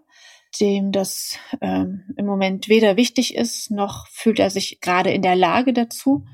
dem 0.60 0.92
das 0.92 1.38
ähm, 1.60 2.04
im 2.16 2.26
Moment 2.26 2.68
weder 2.68 2.96
wichtig 2.96 3.34
ist, 3.34 3.70
noch 3.70 4.06
fühlt 4.08 4.38
er 4.38 4.50
sich 4.50 4.80
gerade 4.80 5.10
in 5.10 5.22
der 5.22 5.36
Lage 5.36 5.72
dazu. 5.72 6.24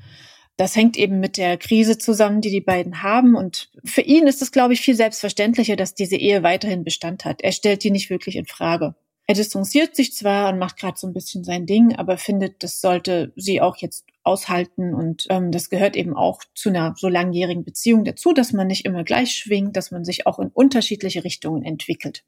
Das 0.57 0.75
hängt 0.75 0.97
eben 0.97 1.21
mit 1.21 1.37
der 1.37 1.57
Krise 1.57 1.97
zusammen, 1.97 2.41
die 2.41 2.51
die 2.51 2.59
beiden 2.59 3.01
haben. 3.01 3.35
Und 3.35 3.71
für 3.85 4.01
ihn 4.01 4.27
ist 4.27 4.41
es, 4.41 4.51
glaube 4.51 4.73
ich, 4.73 4.81
viel 4.81 4.95
selbstverständlicher, 4.95 5.77
dass 5.77 5.95
diese 5.95 6.17
Ehe 6.17 6.43
weiterhin 6.43 6.83
Bestand 6.83 7.23
hat. 7.23 7.41
Er 7.41 7.53
stellt 7.53 7.83
die 7.85 7.91
nicht 7.91 8.09
wirklich 8.09 8.35
in 8.35 8.45
Frage. 8.45 8.93
Er 9.25 9.35
distanziert 9.35 9.95
sich 9.95 10.13
zwar 10.13 10.51
und 10.51 10.59
macht 10.59 10.77
gerade 10.77 10.97
so 10.97 11.07
ein 11.07 11.13
bisschen 11.13 11.43
sein 11.43 11.65
Ding, 11.65 11.95
aber 11.95 12.17
findet, 12.17 12.61
das 12.63 12.81
sollte 12.81 13.31
sie 13.35 13.61
auch 13.61 13.77
jetzt 13.77 14.05
aushalten. 14.29 14.93
Und 14.93 15.25
ähm, 15.29 15.51
das 15.51 15.69
gehört 15.69 15.95
eben 15.95 16.15
auch 16.15 16.41
zu 16.53 16.69
einer 16.69 16.93
so 16.95 17.09
langjährigen 17.09 17.63
Beziehung 17.63 18.03
dazu, 18.05 18.31
dass 18.31 18.53
man 18.53 18.67
nicht 18.67 18.85
immer 18.85 19.03
gleich 19.03 19.31
schwingt, 19.31 19.75
dass 19.75 19.91
man 19.91 20.05
sich 20.05 20.27
auch 20.27 20.39
in 20.39 20.49
unterschiedliche 20.49 21.23
Richtungen 21.23 21.63
entwickelt. 21.63 22.23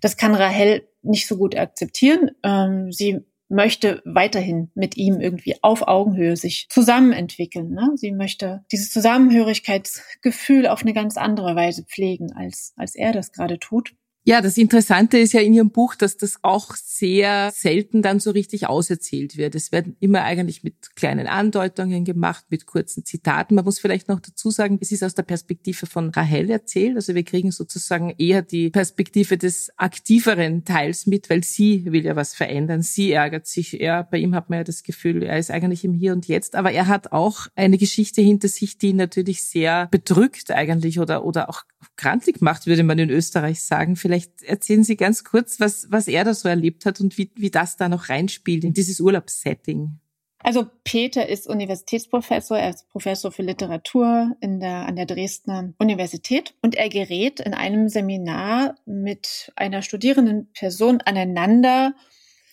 Das 0.00 0.16
kann 0.16 0.34
Rahel 0.34 0.88
nicht 1.02 1.26
so 1.26 1.36
gut 1.36 1.54
akzeptieren. 1.56 2.30
Ähm, 2.42 2.90
sie 2.90 3.20
möchte 3.48 4.02
weiterhin 4.04 4.70
mit 4.74 4.96
ihm 4.96 5.20
irgendwie 5.20 5.56
auf 5.62 5.86
Augenhöhe 5.86 6.36
sich 6.36 6.68
zusammenentwickeln. 6.68 7.70
Ne? 7.70 7.92
Sie 7.94 8.12
möchte 8.12 8.64
dieses 8.72 8.90
Zusammenhörigkeitsgefühl 8.90 10.66
auf 10.66 10.82
eine 10.82 10.94
ganz 10.94 11.16
andere 11.16 11.54
Weise 11.54 11.84
pflegen, 11.84 12.32
als, 12.32 12.72
als 12.76 12.96
er 12.96 13.12
das 13.12 13.32
gerade 13.32 13.58
tut. 13.58 13.94
Ja, 14.28 14.40
das 14.40 14.58
Interessante 14.58 15.18
ist 15.18 15.34
ja 15.34 15.40
in 15.40 15.52
Ihrem 15.52 15.70
Buch, 15.70 15.94
dass 15.94 16.16
das 16.16 16.40
auch 16.42 16.74
sehr 16.74 17.52
selten 17.54 18.02
dann 18.02 18.18
so 18.18 18.32
richtig 18.32 18.66
auserzählt 18.66 19.36
wird. 19.36 19.54
Es 19.54 19.70
werden 19.70 19.96
immer 20.00 20.24
eigentlich 20.24 20.64
mit 20.64 20.96
kleinen 20.96 21.28
Andeutungen 21.28 22.04
gemacht, 22.04 22.44
mit 22.50 22.66
kurzen 22.66 23.04
Zitaten. 23.04 23.54
Man 23.54 23.64
muss 23.64 23.78
vielleicht 23.78 24.08
noch 24.08 24.18
dazu 24.18 24.50
sagen, 24.50 24.78
es 24.80 24.90
ist 24.90 25.04
aus 25.04 25.14
der 25.14 25.22
Perspektive 25.22 25.86
von 25.86 26.10
Rahel 26.10 26.50
erzählt. 26.50 26.96
Also 26.96 27.14
wir 27.14 27.22
kriegen 27.22 27.52
sozusagen 27.52 28.16
eher 28.18 28.42
die 28.42 28.70
Perspektive 28.70 29.38
des 29.38 29.70
aktiveren 29.76 30.64
Teils 30.64 31.06
mit, 31.06 31.30
weil 31.30 31.44
sie 31.44 31.84
will 31.84 32.04
ja 32.04 32.16
was 32.16 32.34
verändern. 32.34 32.82
Sie 32.82 33.12
ärgert 33.12 33.46
sich. 33.46 33.80
Er, 33.80 34.02
bei 34.02 34.18
ihm 34.18 34.34
hat 34.34 34.50
man 34.50 34.58
ja 34.58 34.64
das 34.64 34.82
Gefühl, 34.82 35.22
er 35.22 35.38
ist 35.38 35.52
eigentlich 35.52 35.84
im 35.84 35.94
Hier 35.94 36.12
und 36.12 36.26
Jetzt. 36.26 36.56
Aber 36.56 36.72
er 36.72 36.88
hat 36.88 37.12
auch 37.12 37.46
eine 37.54 37.78
Geschichte 37.78 38.22
hinter 38.22 38.48
sich, 38.48 38.76
die 38.76 38.92
natürlich 38.92 39.44
sehr 39.44 39.86
bedrückt 39.92 40.50
eigentlich 40.50 40.98
oder, 40.98 41.24
oder 41.24 41.48
auch 41.48 41.62
krantig 41.94 42.40
macht, 42.40 42.66
würde 42.66 42.82
man 42.82 42.98
in 42.98 43.10
Österreich 43.10 43.62
sagen. 43.62 43.94
Vielleicht 43.94 44.15
Vielleicht 44.16 44.44
erzählen 44.44 44.82
Sie 44.82 44.96
ganz 44.96 45.24
kurz, 45.24 45.60
was, 45.60 45.88
was 45.90 46.08
er 46.08 46.24
da 46.24 46.32
so 46.32 46.48
erlebt 46.48 46.86
hat 46.86 47.02
und 47.02 47.18
wie, 47.18 47.30
wie 47.34 47.50
das 47.50 47.76
da 47.76 47.90
noch 47.90 48.08
reinspielt 48.08 48.64
in 48.64 48.72
dieses 48.72 48.98
Urlaubssetting. 48.98 49.98
Also 50.38 50.64
Peter 50.84 51.28
ist 51.28 51.46
Universitätsprofessor, 51.46 52.58
er 52.58 52.70
ist 52.70 52.88
Professor 52.88 53.30
für 53.30 53.42
Literatur 53.42 54.34
in 54.40 54.58
der, 54.58 54.86
an 54.86 54.96
der 54.96 55.04
Dresdner 55.04 55.74
Universität 55.76 56.54
und 56.62 56.76
er 56.76 56.88
gerät 56.88 57.40
in 57.40 57.52
einem 57.52 57.90
Seminar 57.90 58.76
mit 58.86 59.52
einer 59.54 59.82
studierenden 59.82 60.50
Person 60.54 61.02
aneinander, 61.02 61.92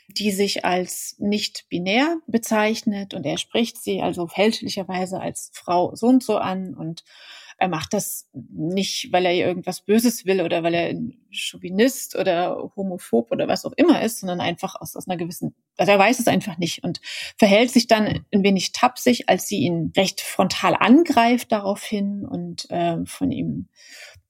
die 0.10 0.32
sich 0.32 0.66
als 0.66 1.16
nicht 1.18 1.70
binär 1.70 2.18
bezeichnet 2.28 3.14
und 3.14 3.26
er 3.26 3.38
spricht 3.38 3.82
sie 3.82 4.02
also 4.02 4.28
fälschlicherweise 4.28 5.22
als 5.22 5.50
Frau 5.54 5.96
so 5.96 6.08
und 6.08 6.24
so 6.24 6.36
an 6.38 6.74
und 6.74 7.06
er 7.58 7.68
macht 7.68 7.94
das 7.94 8.30
nicht, 8.34 9.12
weil 9.12 9.26
er 9.26 9.34
irgendwas 9.34 9.82
Böses 9.82 10.26
will 10.26 10.42
oder 10.42 10.64
weil 10.64 10.74
er 10.74 10.90
ein 10.90 11.18
Chauvinist 11.32 12.16
oder 12.16 12.72
homophob 12.76 13.32
oder 13.32 13.48
was 13.48 13.66
auch 13.66 13.74
immer 13.76 14.02
ist, 14.02 14.20
sondern 14.20 14.42
einfach 14.42 14.76
aus, 14.76 14.96
aus 14.96 15.08
einer 15.08 15.18
gewissen, 15.18 15.56
also 15.78 15.92
er 15.92 16.00
weiß 16.00 16.20
es 16.20 16.28
einfach 16.28 16.58
nicht 16.58 16.84
und 16.84 17.02
verhält 17.38 17.72
sich 17.72 17.88
dann 17.88 18.26
ein 18.34 18.44
wenig 18.44 18.72
tapsig, 18.72 19.30
als 19.30 19.48
sie 19.48 19.60
ihn 19.60 19.92
recht 19.96 20.22
frontal 20.22 20.76
angreift 20.80 21.52
daraufhin 21.52 22.26
und 22.26 22.70
äh, 22.70 22.98
von 23.06 23.32
ihm 23.32 23.68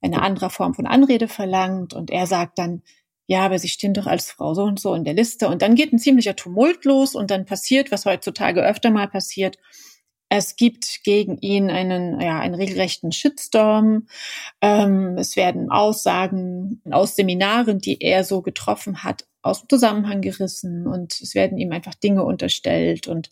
eine 0.01 0.21
andere 0.21 0.49
Form 0.49 0.73
von 0.73 0.85
Anrede 0.85 1.27
verlangt 1.27 1.93
und 1.93 2.11
er 2.11 2.27
sagt 2.27 2.59
dann, 2.59 2.81
ja, 3.25 3.45
aber 3.45 3.57
Sie 3.57 3.69
stehen 3.69 3.93
doch 3.93 4.05
als 4.05 4.31
Frau 4.31 4.53
so 4.53 4.63
und 4.63 4.79
so 4.79 4.93
in 4.93 5.05
der 5.05 5.13
Liste. 5.13 5.47
Und 5.47 5.61
dann 5.61 5.75
geht 5.75 5.93
ein 5.93 5.99
ziemlicher 5.99 6.35
Tumult 6.35 6.83
los 6.83 7.15
und 7.15 7.31
dann 7.31 7.45
passiert, 7.45 7.89
was 7.89 8.05
heutzutage 8.05 8.61
öfter 8.61 8.91
mal 8.91 9.07
passiert, 9.07 9.57
es 10.35 10.55
gibt 10.55 11.03
gegen 11.03 11.37
ihn 11.37 11.69
einen, 11.69 12.19
ja, 12.19 12.39
einen 12.39 12.55
regelrechten 12.55 13.11
Shitstorm. 13.11 14.07
Ähm, 14.61 15.15
es 15.19 15.35
werden 15.35 15.69
Aussagen 15.69 16.81
aus 16.89 17.15
Seminaren, 17.15 17.77
die 17.77 18.01
er 18.01 18.23
so 18.23 18.41
getroffen 18.41 19.03
hat, 19.03 19.27
aus 19.43 19.59
dem 19.59 19.69
Zusammenhang 19.69 20.21
gerissen 20.21 20.87
und 20.87 21.21
es 21.21 21.35
werden 21.35 21.59
ihm 21.59 21.71
einfach 21.71 21.93
Dinge 21.93 22.23
unterstellt 22.23 23.07
und, 23.07 23.29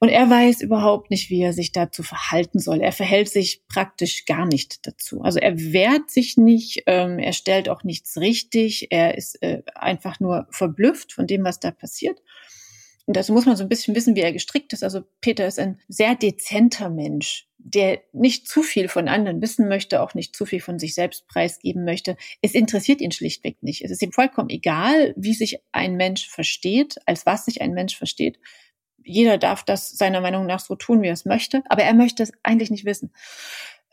und 0.00 0.10
er 0.10 0.28
weiß 0.28 0.60
überhaupt 0.60 1.10
nicht, 1.10 1.30
wie 1.30 1.40
er 1.40 1.54
sich 1.54 1.72
dazu 1.72 2.02
verhalten 2.02 2.58
soll. 2.58 2.80
Er 2.82 2.92
verhält 2.92 3.30
sich 3.30 3.62
praktisch 3.66 4.26
gar 4.26 4.44
nicht 4.44 4.86
dazu. 4.86 5.22
Also 5.22 5.38
er 5.38 5.56
wehrt 5.56 6.10
sich 6.10 6.36
nicht, 6.36 6.82
ähm, 6.86 7.18
er 7.18 7.32
stellt 7.32 7.70
auch 7.70 7.84
nichts 7.84 8.18
richtig, 8.18 8.88
er 8.90 9.16
ist 9.16 9.40
äh, 9.42 9.62
einfach 9.74 10.20
nur 10.20 10.46
verblüfft 10.50 11.12
von 11.12 11.26
dem, 11.26 11.44
was 11.44 11.58
da 11.58 11.70
passiert. 11.70 12.20
Dazu 13.10 13.32
muss 13.32 13.46
man 13.46 13.56
so 13.56 13.64
ein 13.64 13.70
bisschen 13.70 13.94
wissen, 13.94 14.16
wie 14.16 14.20
er 14.20 14.34
gestrickt 14.34 14.74
ist. 14.74 14.84
Also 14.84 15.02
Peter 15.22 15.46
ist 15.46 15.58
ein 15.58 15.80
sehr 15.88 16.14
dezenter 16.14 16.90
Mensch, 16.90 17.48
der 17.56 18.02
nicht 18.12 18.46
zu 18.46 18.62
viel 18.62 18.88
von 18.88 19.08
anderen 19.08 19.40
wissen 19.40 19.66
möchte, 19.66 20.02
auch 20.02 20.12
nicht 20.12 20.36
zu 20.36 20.44
viel 20.44 20.60
von 20.60 20.78
sich 20.78 20.94
selbst 20.94 21.26
preisgeben 21.26 21.84
möchte. 21.84 22.18
Es 22.42 22.52
interessiert 22.52 23.00
ihn 23.00 23.10
schlichtweg 23.10 23.62
nicht. 23.62 23.82
Es 23.82 23.90
ist 23.90 24.02
ihm 24.02 24.12
vollkommen 24.12 24.50
egal, 24.50 25.14
wie 25.16 25.32
sich 25.32 25.60
ein 25.72 25.96
Mensch 25.96 26.28
versteht, 26.28 26.98
als 27.06 27.24
was 27.24 27.46
sich 27.46 27.62
ein 27.62 27.72
Mensch 27.72 27.96
versteht. 27.96 28.38
Jeder 29.02 29.38
darf 29.38 29.64
das 29.64 29.90
seiner 29.96 30.20
Meinung 30.20 30.44
nach 30.44 30.60
so 30.60 30.74
tun, 30.74 31.00
wie 31.00 31.06
er 31.06 31.14
es 31.14 31.24
möchte, 31.24 31.62
aber 31.70 31.84
er 31.84 31.94
möchte 31.94 32.22
es 32.22 32.32
eigentlich 32.42 32.70
nicht 32.70 32.84
wissen. 32.84 33.10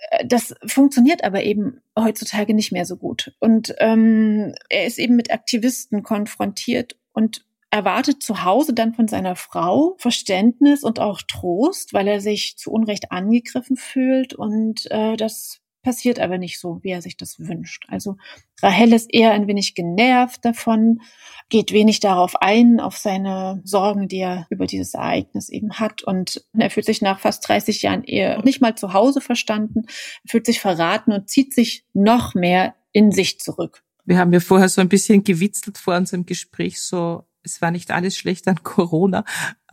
Äh, 0.09 0.27
das 0.27 0.53
funktioniert 0.65 1.23
aber 1.23 1.43
eben 1.43 1.81
heutzutage 1.97 2.53
nicht 2.53 2.73
mehr 2.73 2.85
so 2.85 2.97
gut. 2.97 3.33
Und 3.39 3.73
ähm, 3.79 4.53
er 4.67 4.85
ist 4.85 4.99
eben 4.99 5.15
mit 5.15 5.31
Aktivisten 5.31 6.03
konfrontiert 6.03 6.97
und 7.13 7.44
erwartet 7.75 8.23
zu 8.23 8.43
Hause 8.45 8.73
dann 8.73 8.93
von 8.93 9.09
seiner 9.09 9.35
Frau 9.35 9.95
Verständnis 9.97 10.83
und 10.83 10.99
auch 10.99 11.21
Trost, 11.21 11.93
weil 11.93 12.07
er 12.07 12.21
sich 12.21 12.57
zu 12.57 12.71
Unrecht 12.71 13.11
angegriffen 13.11 13.75
fühlt 13.75 14.33
und 14.33 14.89
äh, 14.91 15.17
das 15.17 15.59
passiert 15.83 16.19
aber 16.19 16.37
nicht 16.39 16.59
so, 16.59 16.79
wie 16.81 16.89
er 16.89 17.01
sich 17.01 17.15
das 17.15 17.37
wünscht. 17.37 17.85
Also 17.89 18.17
Rahel 18.61 18.93
ist 18.93 19.13
eher 19.13 19.33
ein 19.33 19.47
wenig 19.47 19.75
genervt 19.75 20.43
davon, 20.43 21.01
geht 21.49 21.73
wenig 21.73 21.99
darauf 21.99 22.35
ein, 22.41 22.79
auf 22.79 22.97
seine 22.97 23.61
Sorgen, 23.65 24.07
die 24.07 24.17
er 24.17 24.47
über 24.49 24.65
dieses 24.65 24.95
Ereignis 24.95 25.49
eben 25.49 25.73
hat. 25.73 26.01
Und 26.01 26.43
er 26.57 26.71
fühlt 26.71 26.87
sich 26.87 27.03
nach 27.03 27.19
fast 27.19 27.47
30 27.47 27.83
Jahren 27.83 28.03
Ehe 28.03 28.41
nicht 28.43 28.61
mal 28.61 28.75
zu 28.75 28.93
Hause 28.93 29.21
verstanden, 29.21 29.85
fühlt 30.25 30.47
sich 30.47 30.59
verraten 30.59 31.11
und 31.11 31.29
zieht 31.29 31.53
sich 31.53 31.85
noch 31.93 32.33
mehr 32.33 32.73
in 32.91 33.11
sich 33.11 33.39
zurück. 33.39 33.83
Wir 34.05 34.17
haben 34.17 34.33
ja 34.33 34.39
vorher 34.39 34.69
so 34.69 34.81
ein 34.81 34.89
bisschen 34.89 35.23
gewitzelt 35.23 35.77
vor 35.77 35.95
unserem 35.95 36.25
Gespräch, 36.25 36.81
so 36.81 37.25
es 37.45 37.61
war 37.61 37.71
nicht 37.71 37.91
alles 37.91 38.17
schlecht 38.17 38.47
an 38.47 38.63
Corona. 38.63 39.23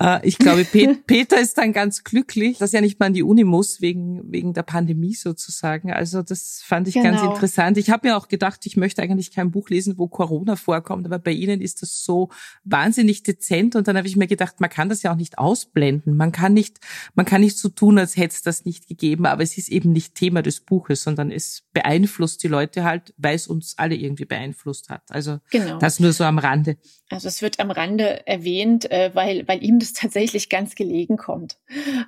Äh, 0.02 0.26
ich 0.26 0.38
glaube, 0.38 0.64
Peter 1.06 1.40
ist 1.40 1.56
dann 1.58 1.72
ganz 1.72 2.02
glücklich, 2.04 2.58
dass 2.58 2.74
er 2.74 2.80
nicht 2.80 2.98
mal 2.98 3.06
an 3.06 3.12
die 3.12 3.22
Uni 3.22 3.44
muss, 3.44 3.80
wegen, 3.80 4.20
wegen 4.30 4.52
der 4.52 4.62
Pandemie 4.62 5.14
sozusagen. 5.14 5.92
Also 5.92 6.22
das 6.22 6.62
fand 6.64 6.88
ich 6.88 6.94
genau. 6.94 7.10
ganz 7.10 7.22
interessant. 7.22 7.78
Ich 7.78 7.90
habe 7.90 8.08
mir 8.08 8.16
auch 8.16 8.28
gedacht, 8.28 8.66
ich 8.66 8.76
möchte 8.76 9.02
eigentlich 9.02 9.30
kein 9.30 9.50
Buch 9.50 9.70
lesen, 9.70 9.98
wo 9.98 10.08
Corona 10.08 10.56
vorkommt, 10.56 11.06
aber 11.06 11.18
bei 11.18 11.30
Ihnen 11.30 11.60
ist 11.60 11.82
das 11.82 12.02
so 12.04 12.30
wahnsinnig 12.64 13.22
dezent. 13.22 13.76
Und 13.76 13.86
dann 13.86 13.96
habe 13.96 14.08
ich 14.08 14.16
mir 14.16 14.26
gedacht, 14.26 14.60
man 14.60 14.70
kann 14.70 14.88
das 14.88 15.02
ja 15.02 15.12
auch 15.12 15.16
nicht 15.16 15.38
ausblenden. 15.38 16.16
Man 16.16 16.32
kann 16.32 16.52
nicht, 16.52 16.78
man 17.14 17.24
kann 17.26 17.40
nicht 17.40 17.58
so 17.58 17.68
tun, 17.68 17.98
als 17.98 18.16
hätte 18.16 18.34
es 18.34 18.42
das 18.42 18.64
nicht 18.64 18.88
gegeben, 18.88 19.26
aber 19.26 19.42
es 19.42 19.56
ist 19.56 19.68
eben 19.68 19.92
nicht 19.92 20.14
Thema 20.14 20.42
des 20.42 20.60
Buches, 20.60 21.04
sondern 21.04 21.30
es 21.30 21.62
beeinflusst 21.72 22.42
die 22.42 22.48
Leute 22.48 22.84
halt, 22.84 23.14
weil 23.16 23.36
es 23.36 23.46
uns 23.46 23.74
alle 23.76 23.94
irgendwie 23.94 24.24
beeinflusst 24.24 24.88
hat. 24.88 25.02
Also 25.10 25.38
genau. 25.50 25.78
das 25.78 26.00
nur 26.00 26.12
so 26.12 26.24
am 26.24 26.38
Rande. 26.38 26.76
Also 27.10 27.28
es 27.28 27.42
wird 27.42 27.60
am 27.60 27.70
Rande 27.70 28.26
erwähnt, 28.26 28.90
äh, 28.90 29.10
weil, 29.14 29.46
weil 29.46 29.62
ihm 29.62 29.78
das 29.78 29.91
tatsächlich 29.92 30.48
ganz 30.48 30.74
gelegen 30.74 31.16
kommt. 31.16 31.58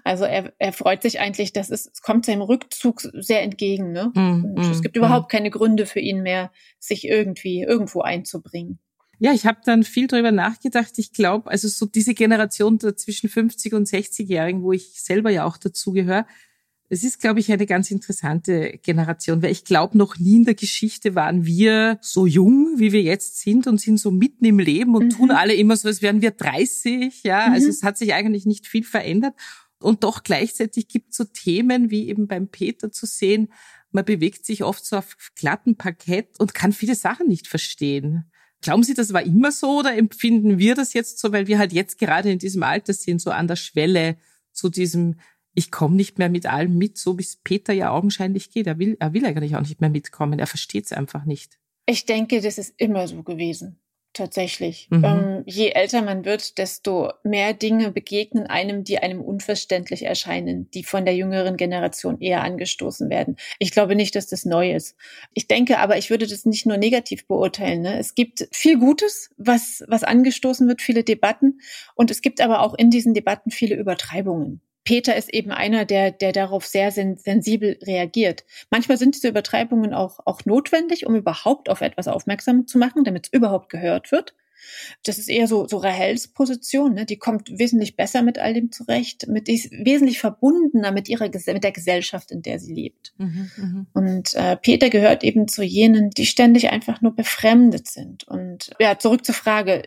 Also 0.05 0.25
er, 0.25 0.53
er 0.59 0.73
freut 0.73 1.03
sich 1.03 1.21
eigentlich, 1.21 1.53
dass 1.53 1.71
es, 1.71 1.87
es 1.87 2.03
kommt 2.03 2.27
seinem 2.27 2.43
Rückzug 2.43 3.01
sehr 3.01 3.43
entgegen. 3.43 3.93
Ne? 3.93 4.13
Mm, 4.15 4.57
es 4.59 4.83
gibt 4.83 4.97
mm, 4.97 4.99
überhaupt 4.99 5.29
mm. 5.29 5.35
keine 5.37 5.51
Gründe 5.51 5.87
für 5.87 6.01
ihn 6.01 6.23
mehr, 6.23 6.53
sich 6.79 7.07
irgendwie 7.07 7.63
irgendwo 7.63 8.01
einzubringen. 8.03 8.79
Ja, 9.19 9.33
ich 9.33 9.47
habe 9.47 9.61
dann 9.65 9.85
viel 9.85 10.07
drüber 10.07 10.33
nachgedacht. 10.33 10.99
Ich 10.99 11.13
glaube, 11.13 11.51
also 11.51 11.69
so 11.69 11.87
diese 11.87 12.15
Generation 12.15 12.79
zwischen 12.81 13.29
50 13.29 13.75
und 13.75 13.89
60-Jährigen, 13.89 14.63
wo 14.63 14.73
ich 14.73 15.01
selber 15.01 15.31
ja 15.31 15.45
auch 15.45 15.57
dazugehöre, 15.57 16.27
es 16.95 17.03
ist, 17.03 17.21
glaube 17.21 17.41
ich, 17.41 17.51
eine 17.53 17.67
ganz 17.67 17.91
interessante 17.91 18.79
Generation, 18.83 19.43
weil 19.43 19.51
ich 19.51 19.65
glaube, 19.65 19.99
noch 19.99 20.17
nie 20.19 20.37
in 20.37 20.45
der 20.45 20.55
Geschichte 20.55 21.17
waren 21.17 21.45
wir 21.45 21.99
so 22.01 22.25
jung, 22.25 22.75
wie 22.79 22.93
wir 22.93 23.03
jetzt 23.03 23.41
sind 23.41 23.67
und 23.67 23.81
sind 23.81 23.99
so 23.99 24.13
mitten 24.13 24.45
im 24.45 24.61
Leben 24.61 24.95
und 24.95 25.07
mhm. 25.07 25.11
tun 25.11 25.31
alle 25.33 25.55
immer 25.55 25.77
so, 25.77 25.89
als 25.89 26.03
wären 26.03 26.23
wir 26.23 26.31
30. 26.31 27.25
Ja, 27.25 27.39
also 27.39 27.49
mhm. 27.49 27.55
also 27.55 27.69
es 27.69 27.83
hat 27.83 27.99
sich 27.99 28.15
eigentlich 28.15 28.47
nicht 28.47 28.69
viel 28.69 28.85
verändert. 28.85 29.35
Und 29.81 30.05
doch 30.05 30.23
gleichzeitig 30.23 30.87
gibt 30.87 31.11
es 31.11 31.17
so 31.17 31.25
Themen, 31.25 31.91
wie 31.91 32.09
eben 32.09 32.29
beim 32.29 32.49
Peter 32.49 32.93
zu 32.93 33.07
sehen, 33.07 33.49
man 33.91 34.05
bewegt 34.05 34.47
sich 34.47 34.63
oft 34.63 34.85
so 34.85 34.97
auf 34.97 35.17
glatten 35.37 35.77
Parkett 35.77 36.39
und 36.39 36.55
kann 36.55 36.73
viele 36.73 36.95
Sachen 36.95 37.27
nicht 37.27 37.49
verstehen. 37.49 38.31
Glauben 38.61 38.83
Sie, 38.83 38.95
das 38.95 39.13
war 39.13 39.23
immer 39.23 39.53
so 39.53 39.81
oder 39.81 39.97
empfinden 39.97 40.59
wir 40.59 40.75
das 40.75 40.95
jetzt 40.95 41.19
so, 41.19 41.33
weil 41.33 41.49
wir 41.49 41.59
halt 41.59 41.73
jetzt 41.73 41.99
gerade 41.99 42.31
in 42.31 42.39
diesem 42.39 42.63
Alter 42.63 42.93
sind, 42.93 43.21
so 43.21 43.31
an 43.31 43.49
der 43.49 43.57
Schwelle 43.57 44.17
zu 44.53 44.69
diesem 44.69 45.17
ich 45.55 45.71
komme 45.71 45.97
nicht 45.97 46.19
mehr 46.19 46.29
mit 46.29 46.47
allem 46.47 46.77
mit, 46.77 46.99
so 46.99 47.19
wie 47.19 47.23
es 47.23 47.37
Peter 47.37 47.73
ja 47.73 47.91
augenscheinlich 47.91 48.51
geht. 48.51 48.67
Er 48.67 48.79
will, 48.79 48.97
er 48.99 49.13
will 49.13 49.25
eigentlich 49.25 49.57
auch 49.57 49.61
nicht 49.61 49.81
mehr 49.81 49.91
mitkommen. 49.91 50.39
Er 50.39 50.47
versteht 50.47 50.87
es 50.87 50.93
einfach 50.93 51.25
nicht. 51.25 51.59
Ich 51.87 52.07
denke, 52.07 52.41
das 52.41 52.59
ist 52.59 52.75
immer 52.77 53.07
so 53.09 53.23
gewesen. 53.23 53.79
Tatsächlich. 54.15 54.87
Mhm. 54.91 55.05
Ähm, 55.05 55.43
je 55.45 55.71
älter 55.71 56.01
man 56.01 56.25
wird, 56.25 56.59
desto 56.59 57.11
mehr 57.25 57.53
Dinge 57.53 57.91
begegnen 57.91 58.47
einem, 58.47 58.85
die 58.85 58.99
einem 58.99 59.21
unverständlich 59.21 60.05
erscheinen, 60.05 60.71
die 60.71 60.85
von 60.85 61.05
der 61.05 61.17
jüngeren 61.17 61.57
Generation 61.57 62.21
eher 62.21 62.45
angestoßen 62.45 63.11
werden. 63.11 63.37
Ich 63.59 63.73
glaube 63.73 63.97
nicht, 63.97 64.15
dass 64.15 64.29
das 64.29 64.45
neu 64.45 64.73
ist. 64.73 64.95
Ich 65.33 65.49
denke 65.49 65.81
aber, 65.81 65.99
ich 65.99 66.11
würde 66.11 66.29
das 66.29 66.47
nicht 66.47 66.65
nur 66.65 66.77
negativ 66.77 67.27
beurteilen. 67.27 67.83
Ne? 67.83 67.99
Es 67.99 68.15
gibt 68.15 68.49
viel 68.53 68.79
Gutes, 68.79 69.31
was, 69.37 69.83
was 69.89 70.05
angestoßen 70.05 70.69
wird, 70.69 70.81
viele 70.81 71.03
Debatten. 71.03 71.59
Und 71.97 72.13
es 72.13 72.23
gibt 72.23 72.41
aber 72.41 72.61
auch 72.61 72.75
in 72.75 72.91
diesen 72.91 73.15
Debatten 73.15 73.51
viele 73.51 73.75
Übertreibungen. 73.75 74.61
Peter 74.85 75.17
ist 75.17 75.33
eben 75.33 75.51
einer, 75.51 75.85
der, 75.85 76.11
der 76.11 76.33
darauf 76.33 76.67
sehr 76.67 76.93
sensibel 76.93 77.79
reagiert. 77.83 78.45
Manchmal 78.71 78.99
sind 78.99 79.15
diese 79.15 79.29
Übertreibungen 79.29 79.95
auch, 79.95 80.21
auch 80.27 80.45
notwendig, 80.45 81.07
um 81.07 81.17
überhaupt 81.17 81.71
auf 81.71 81.81
etwas 81.81 82.07
aufmerksam 82.07 82.67
zu 82.67 82.79
machen, 82.79 83.05
damit 83.05 83.27
es 83.27 83.33
überhaupt 83.33 83.71
gehört 83.71 84.13
wird. 84.13 84.35
Das 85.05 85.19
ist 85.19 85.29
eher 85.29 85.47
so, 85.47 85.67
so 85.67 85.79
Rahels 85.79 86.29
Position, 86.29 86.95
ne? 86.95 87.05
die 87.05 87.19
kommt 87.19 87.59
wesentlich 87.59 87.97
besser 87.97 88.23
mit 88.23 88.39
all 88.39 88.55
dem 88.55 88.73
zurecht, 88.73 89.27
mit, 89.29 89.49
die 89.49 89.55
ist 89.55 89.71
wesentlich 89.71 90.19
verbundener 90.19 90.93
mit 90.93 91.09
ihrer, 91.09 91.27
mit 91.29 91.65
der 91.65 91.73
Gesellschaft, 91.73 92.31
in 92.31 92.43
der 92.43 92.59
sie 92.59 92.75
lebt. 92.75 93.13
Mhm, 93.19 93.51
mh. 93.57 93.87
Und 93.93 94.35
äh, 94.35 94.57
Peter 94.57 94.91
gehört 94.91 95.25
eben 95.25 95.49
zu 95.49 95.63
jenen, 95.63 96.11
die 96.11 96.27
ständig 96.27 96.71
einfach 96.71 97.01
nur 97.01 97.15
befremdet 97.15 97.89
sind. 97.89 98.25
Und 98.25 98.71
ja, 98.79 98.99
zurück 98.99 99.25
zur 99.25 99.35
Frage, 99.35 99.83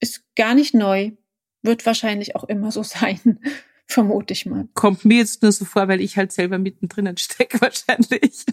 ist 0.00 0.24
gar 0.34 0.54
nicht 0.54 0.74
neu, 0.74 1.12
wird 1.62 1.84
wahrscheinlich 1.84 2.34
auch 2.36 2.44
immer 2.44 2.72
so 2.72 2.82
sein 2.82 3.38
vermute 3.92 4.32
ich 4.32 4.46
mal. 4.46 4.68
Kommt 4.74 5.04
mir 5.04 5.18
jetzt 5.18 5.42
nur 5.42 5.52
so 5.52 5.64
vor, 5.64 5.88
weil 5.88 6.00
ich 6.00 6.16
halt 6.16 6.32
selber 6.32 6.58
mittendrin 6.58 7.16
stecke 7.16 7.60
wahrscheinlich. 7.60 8.44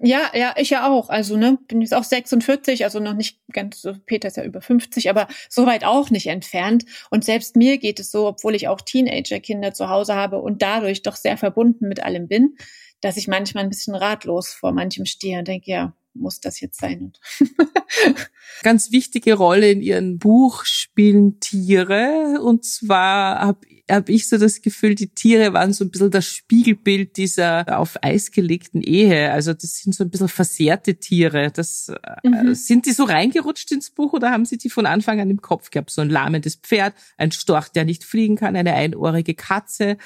ja, 0.00 0.30
ja, 0.34 0.54
ich 0.56 0.70
ja 0.70 0.88
auch. 0.88 1.08
Also, 1.08 1.36
ne, 1.36 1.58
bin 1.68 1.80
jetzt 1.80 1.94
auch 1.94 2.04
46, 2.04 2.84
also 2.84 3.00
noch 3.00 3.14
nicht 3.14 3.40
ganz 3.52 3.82
so, 3.82 3.94
Peter 4.06 4.28
ist 4.28 4.36
ja 4.36 4.44
über 4.44 4.60
50, 4.60 5.10
aber 5.10 5.28
so 5.48 5.66
weit 5.66 5.84
auch 5.84 6.10
nicht 6.10 6.26
entfernt. 6.26 6.84
Und 7.10 7.24
selbst 7.24 7.56
mir 7.56 7.78
geht 7.78 8.00
es 8.00 8.10
so, 8.10 8.26
obwohl 8.26 8.54
ich 8.54 8.68
auch 8.68 8.80
Teenager-Kinder 8.80 9.74
zu 9.74 9.88
Hause 9.88 10.14
habe 10.14 10.40
und 10.40 10.62
dadurch 10.62 11.02
doch 11.02 11.16
sehr 11.16 11.36
verbunden 11.36 11.88
mit 11.88 12.02
allem 12.02 12.28
bin, 12.28 12.56
dass 13.00 13.16
ich 13.16 13.28
manchmal 13.28 13.64
ein 13.64 13.70
bisschen 13.70 13.94
ratlos 13.94 14.48
vor 14.48 14.72
manchem 14.72 15.06
stehe 15.06 15.38
und 15.38 15.48
denke, 15.48 15.70
ja, 15.70 15.94
muss 16.14 16.40
das 16.40 16.60
jetzt 16.60 16.80
sein? 16.80 17.12
Ganz 18.62 18.92
wichtige 18.92 19.34
Rolle 19.34 19.70
in 19.70 19.80
Ihrem 19.80 20.18
Buch 20.18 20.64
spielen 20.64 21.40
Tiere. 21.40 22.40
Und 22.42 22.64
zwar 22.64 23.40
habe 23.40 23.66
hab 23.90 24.08
ich 24.08 24.28
so 24.28 24.38
das 24.38 24.62
Gefühl, 24.62 24.94
die 24.94 25.08
Tiere 25.08 25.52
waren 25.52 25.72
so 25.72 25.84
ein 25.84 25.90
bisschen 25.90 26.10
das 26.10 26.26
Spiegelbild 26.26 27.16
dieser 27.16 27.78
auf 27.78 27.96
Eis 28.02 28.30
gelegten 28.30 28.80
Ehe. 28.80 29.32
Also 29.32 29.52
das 29.52 29.78
sind 29.78 29.94
so 29.94 30.04
ein 30.04 30.10
bisschen 30.10 30.28
versehrte 30.28 30.96
Tiere. 30.96 31.50
Das, 31.50 31.88
äh, 31.88 32.28
mhm. 32.28 32.54
Sind 32.54 32.86
die 32.86 32.92
so 32.92 33.04
reingerutscht 33.04 33.72
ins 33.72 33.90
Buch 33.90 34.12
oder 34.12 34.30
haben 34.30 34.44
Sie 34.44 34.58
die 34.58 34.70
von 34.70 34.86
Anfang 34.86 35.20
an 35.20 35.30
im 35.30 35.40
Kopf 35.40 35.70
gehabt? 35.70 35.90
So 35.90 36.02
ein 36.02 36.10
lahmendes 36.10 36.56
Pferd, 36.56 36.94
ein 37.16 37.32
Storch, 37.32 37.68
der 37.68 37.84
nicht 37.84 38.04
fliegen 38.04 38.36
kann, 38.36 38.56
eine 38.56 38.74
einohrige 38.74 39.34
Katze, 39.34 39.96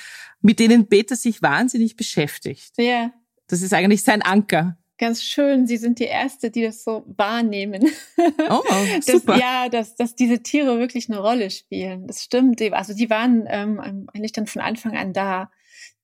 mit 0.41 0.59
denen 0.59 0.89
Peter 0.89 1.17
sich 1.17 1.43
wahnsinnig 1.43 1.97
beschäftigt. 1.97 2.73
Ja. 2.79 3.13
Das 3.49 3.63
ist 3.63 3.73
eigentlich 3.73 4.03
sein 4.03 4.23
Anker 4.23 4.77
ganz 4.99 5.23
schön. 5.23 5.67
Sie 5.67 5.77
sind 5.77 5.99
die 5.99 6.05
Erste, 6.05 6.51
die 6.51 6.63
das 6.63 6.85
so 6.85 7.05
wahrnehmen. 7.07 7.91
Oh, 8.49 8.63
das, 8.97 9.07
super. 9.07 9.39
ja, 9.39 9.69
dass, 9.69 9.97
dass 9.97 10.15
diese 10.15 10.43
Tiere 10.43 10.79
wirklich 10.79 11.11
eine 11.11 11.21
Rolle 11.21 11.51
spielen. 11.51 12.07
Das 12.07 12.23
stimmt. 12.23 12.61
Also 12.73 12.95
die 12.95 13.11
waren 13.11 13.47
ähm, 13.49 14.09
eigentlich 14.13 14.33
dann 14.33 14.47
von 14.47 14.63
Anfang 14.63 14.97
an 14.97 15.13
da. 15.13 15.51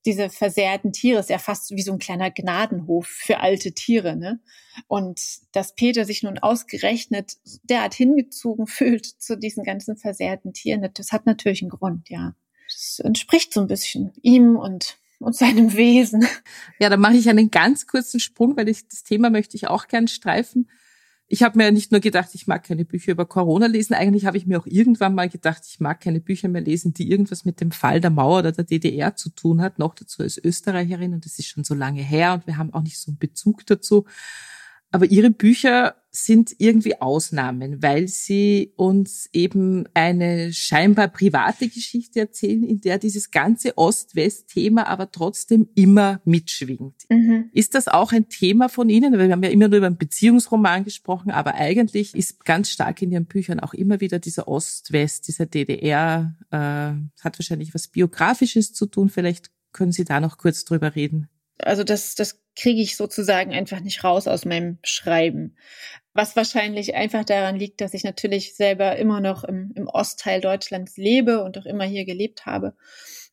Diese 0.05 0.31
versehrten 0.31 0.93
Tiere 0.93 1.21
ist 1.21 1.31
ja 1.31 1.39
fast 1.39 1.71
wie 1.71 1.83
so 1.83 1.93
ein 1.93 2.01
kleiner 2.01 2.31
Gnadenhof 2.31 3.07
für 3.07 3.39
alte 3.39 3.73
Tiere. 3.73 4.17
Ne? 4.17 4.41
Und 4.89 5.21
dass 5.53 5.75
Peter 5.75 6.05
sich 6.05 6.23
nun 6.25 6.39
ausgerechnet 6.39 7.37
derart 7.63 7.95
hingezogen 7.95 8.67
fühlt 8.67 9.07
zu 9.07 9.37
diesen 9.39 9.63
ganzen 9.63 9.97
versehrten 9.97 10.53
Tieren, 10.53 10.89
das 10.95 11.13
hat 11.13 11.27
natürlich 11.27 11.63
einen 11.63 11.71
Grund, 11.71 12.11
ja. 12.11 12.35
Das 12.67 13.01
entspricht 13.05 13.53
so 13.53 13.61
ein 13.61 13.67
bisschen 13.67 14.13
ihm 14.23 14.57
und 14.57 14.97
und 15.23 15.37
seinem 15.37 15.75
Wesen. 15.75 16.27
Ja, 16.79 16.89
da 16.89 16.97
mache 16.97 17.17
ich 17.17 17.29
einen 17.29 17.51
ganz 17.51 17.87
kurzen 17.87 18.21
Sprung, 18.21 18.57
weil 18.57 18.69
ich 18.69 18.89
das 18.89 19.05
Thema 19.05 19.31
möchte 19.31 19.57
ich 19.57 19.69
auch 19.69 19.89
gern 19.89 20.09
streifen. 20.09 20.69
Ich 21.29 21.43
habe 21.43 21.57
mir 21.57 21.73
nicht 21.73 21.93
nur 21.93 22.01
gedacht, 22.01 22.29
ich 22.35 22.47
mag 22.47 22.63
keine 22.63 22.85
Bücher 22.85 23.13
über 23.13 23.25
Corona 23.25 23.67
lesen, 23.67 23.95
eigentlich 23.95 24.27
habe 24.27 24.37
ich 24.37 24.47
mir 24.47 24.59
auch 24.59 24.67
irgendwann 24.67 25.15
mal 25.15 25.31
gedacht, 25.31 25.63
ich 25.67 25.81
mag 25.81 26.01
keine 26.01 26.21
Bücher 26.21 26.49
mehr 26.49 26.61
lesen, 26.61 26.93
die 26.93 27.11
irgendwas 27.11 27.47
mit 27.47 27.61
dem 27.63 27.71
Fall 27.71 28.03
der 28.03 28.11
Mauer 28.11 28.41
oder 28.41 28.53
der 28.53 28.65
DDR 28.65 29.17
zu 29.17 29.31
tun 29.31 29.63
hat, 29.63 29.79
noch 29.79 29.95
dazu 29.95 30.23
als 30.23 30.37
Österreicherin 30.37 31.15
und 31.15 31.25
das 31.25 31.39
ist 31.39 31.47
schon 31.47 31.65
so 31.65 31.75
lange 31.75 32.03
her 32.03 32.35
und 32.35 32.47
wir 32.47 32.59
haben 32.59 32.75
auch 32.75 32.83
nicht 32.83 32.99
so 32.99 33.11
einen 33.11 33.19
Bezug 33.19 33.65
dazu. 33.65 34.05
Aber 34.93 35.07
ihre 35.07 35.31
Bücher 35.31 35.97
sind 36.15 36.55
irgendwie 36.59 37.01
Ausnahmen, 37.01 37.83
weil 37.83 38.07
sie 38.07 38.75
uns 38.77 39.31
eben 39.33 39.89
eine 39.95 40.53
scheinbar 40.53 41.09
private 41.09 41.69
Geschichte 41.69 42.21
erzählen, 42.21 42.63
in 42.63 42.83
der 42.83 42.99
dieses 42.99 43.31
ganze 43.31 43.79
Ost-West-Thema 43.79 44.87
aber 44.87 45.11
trotzdem 45.11 45.71
immer 45.75 46.21
mitschwingt. 46.27 47.07
Mhm. 47.09 47.49
Ist 47.55 47.75
das 47.75 47.89
auch 47.89 48.13
ein 48.13 48.29
Thema 48.29 48.69
von 48.69 48.91
Ihnen? 48.91 49.19
Wir 49.19 49.33
haben 49.33 49.43
ja 49.43 49.49
immer 49.49 49.69
nur 49.69 49.79
über 49.79 49.87
einen 49.87 49.97
Beziehungsroman 49.97 50.85
gesprochen, 50.85 51.31
aber 51.31 51.55
eigentlich 51.55 52.15
ist 52.15 52.45
ganz 52.45 52.69
stark 52.69 53.01
in 53.01 53.11
Ihren 53.11 53.25
Büchern 53.25 53.59
auch 53.59 53.73
immer 53.73 54.03
wieder 54.03 54.19
dieser 54.19 54.47
Ost-West, 54.49 55.29
dieser 55.29 55.47
DDR, 55.47 56.37
äh, 56.51 57.25
hat 57.25 57.39
wahrscheinlich 57.39 57.73
was 57.73 57.89
Biografisches 57.89 58.75
zu 58.75 58.85
tun. 58.85 59.09
Vielleicht 59.09 59.51
können 59.73 59.93
Sie 59.93 60.05
da 60.05 60.21
noch 60.21 60.37
kurz 60.37 60.67
drüber 60.67 60.95
reden. 60.95 61.29
Also 61.65 61.85
das, 61.85 62.15
das 62.15 62.41
kriege 62.57 62.83
ich 62.83 62.97
sozusagen 62.97 63.53
einfach 63.53 63.81
nicht 63.81 64.05
raus 64.05 64.29
aus 64.29 64.45
meinem 64.45 64.79
Schreiben. 64.83 65.57
Was 66.15 66.37
wahrscheinlich 66.37 66.95
einfach 66.95 67.25
daran 67.25 67.57
liegt, 67.57 67.81
dass 67.81 67.95
ich 67.95 68.05
natürlich 68.05 68.55
selber 68.55 68.97
immer 68.97 69.21
noch 69.21 69.45
im, 69.45 69.73
im 69.75 69.87
Ostteil 69.87 70.41
Deutschlands 70.41 70.97
lebe 70.97 71.43
und 71.43 71.57
auch 71.57 71.65
immer 71.67 71.85
hier 71.85 72.05
gelebt 72.05 72.45
habe 72.45 72.75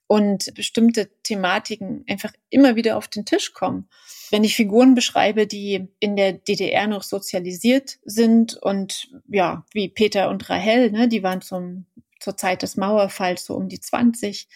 und 0.09 0.55
bestimmte 0.55 1.11
Thematiken 1.21 2.03
einfach 2.09 2.33
immer 2.49 2.75
wieder 2.75 2.97
auf 2.97 3.07
den 3.07 3.25
Tisch 3.25 3.53
kommen. 3.53 3.87
Wenn 4.31 4.43
ich 4.43 4.55
Figuren 4.55 4.95
beschreibe, 4.95 5.45
die 5.45 5.87
in 5.99 6.15
der 6.15 6.33
DDR 6.33 6.87
noch 6.87 7.03
sozialisiert 7.03 7.99
sind 8.03 8.55
und 8.55 9.11
ja, 9.27 9.65
wie 9.71 9.87
Peter 9.87 10.29
und 10.29 10.49
Rahel, 10.49 10.89
ne, 10.89 11.07
die 11.07 11.21
waren 11.21 11.41
zum, 11.41 11.85
zur 12.19 12.35
Zeit 12.37 12.63
des 12.63 12.75
Mauerfalls 12.75 13.45
so 13.45 13.55
um 13.55 13.69
die 13.69 13.79
20, 13.79 14.47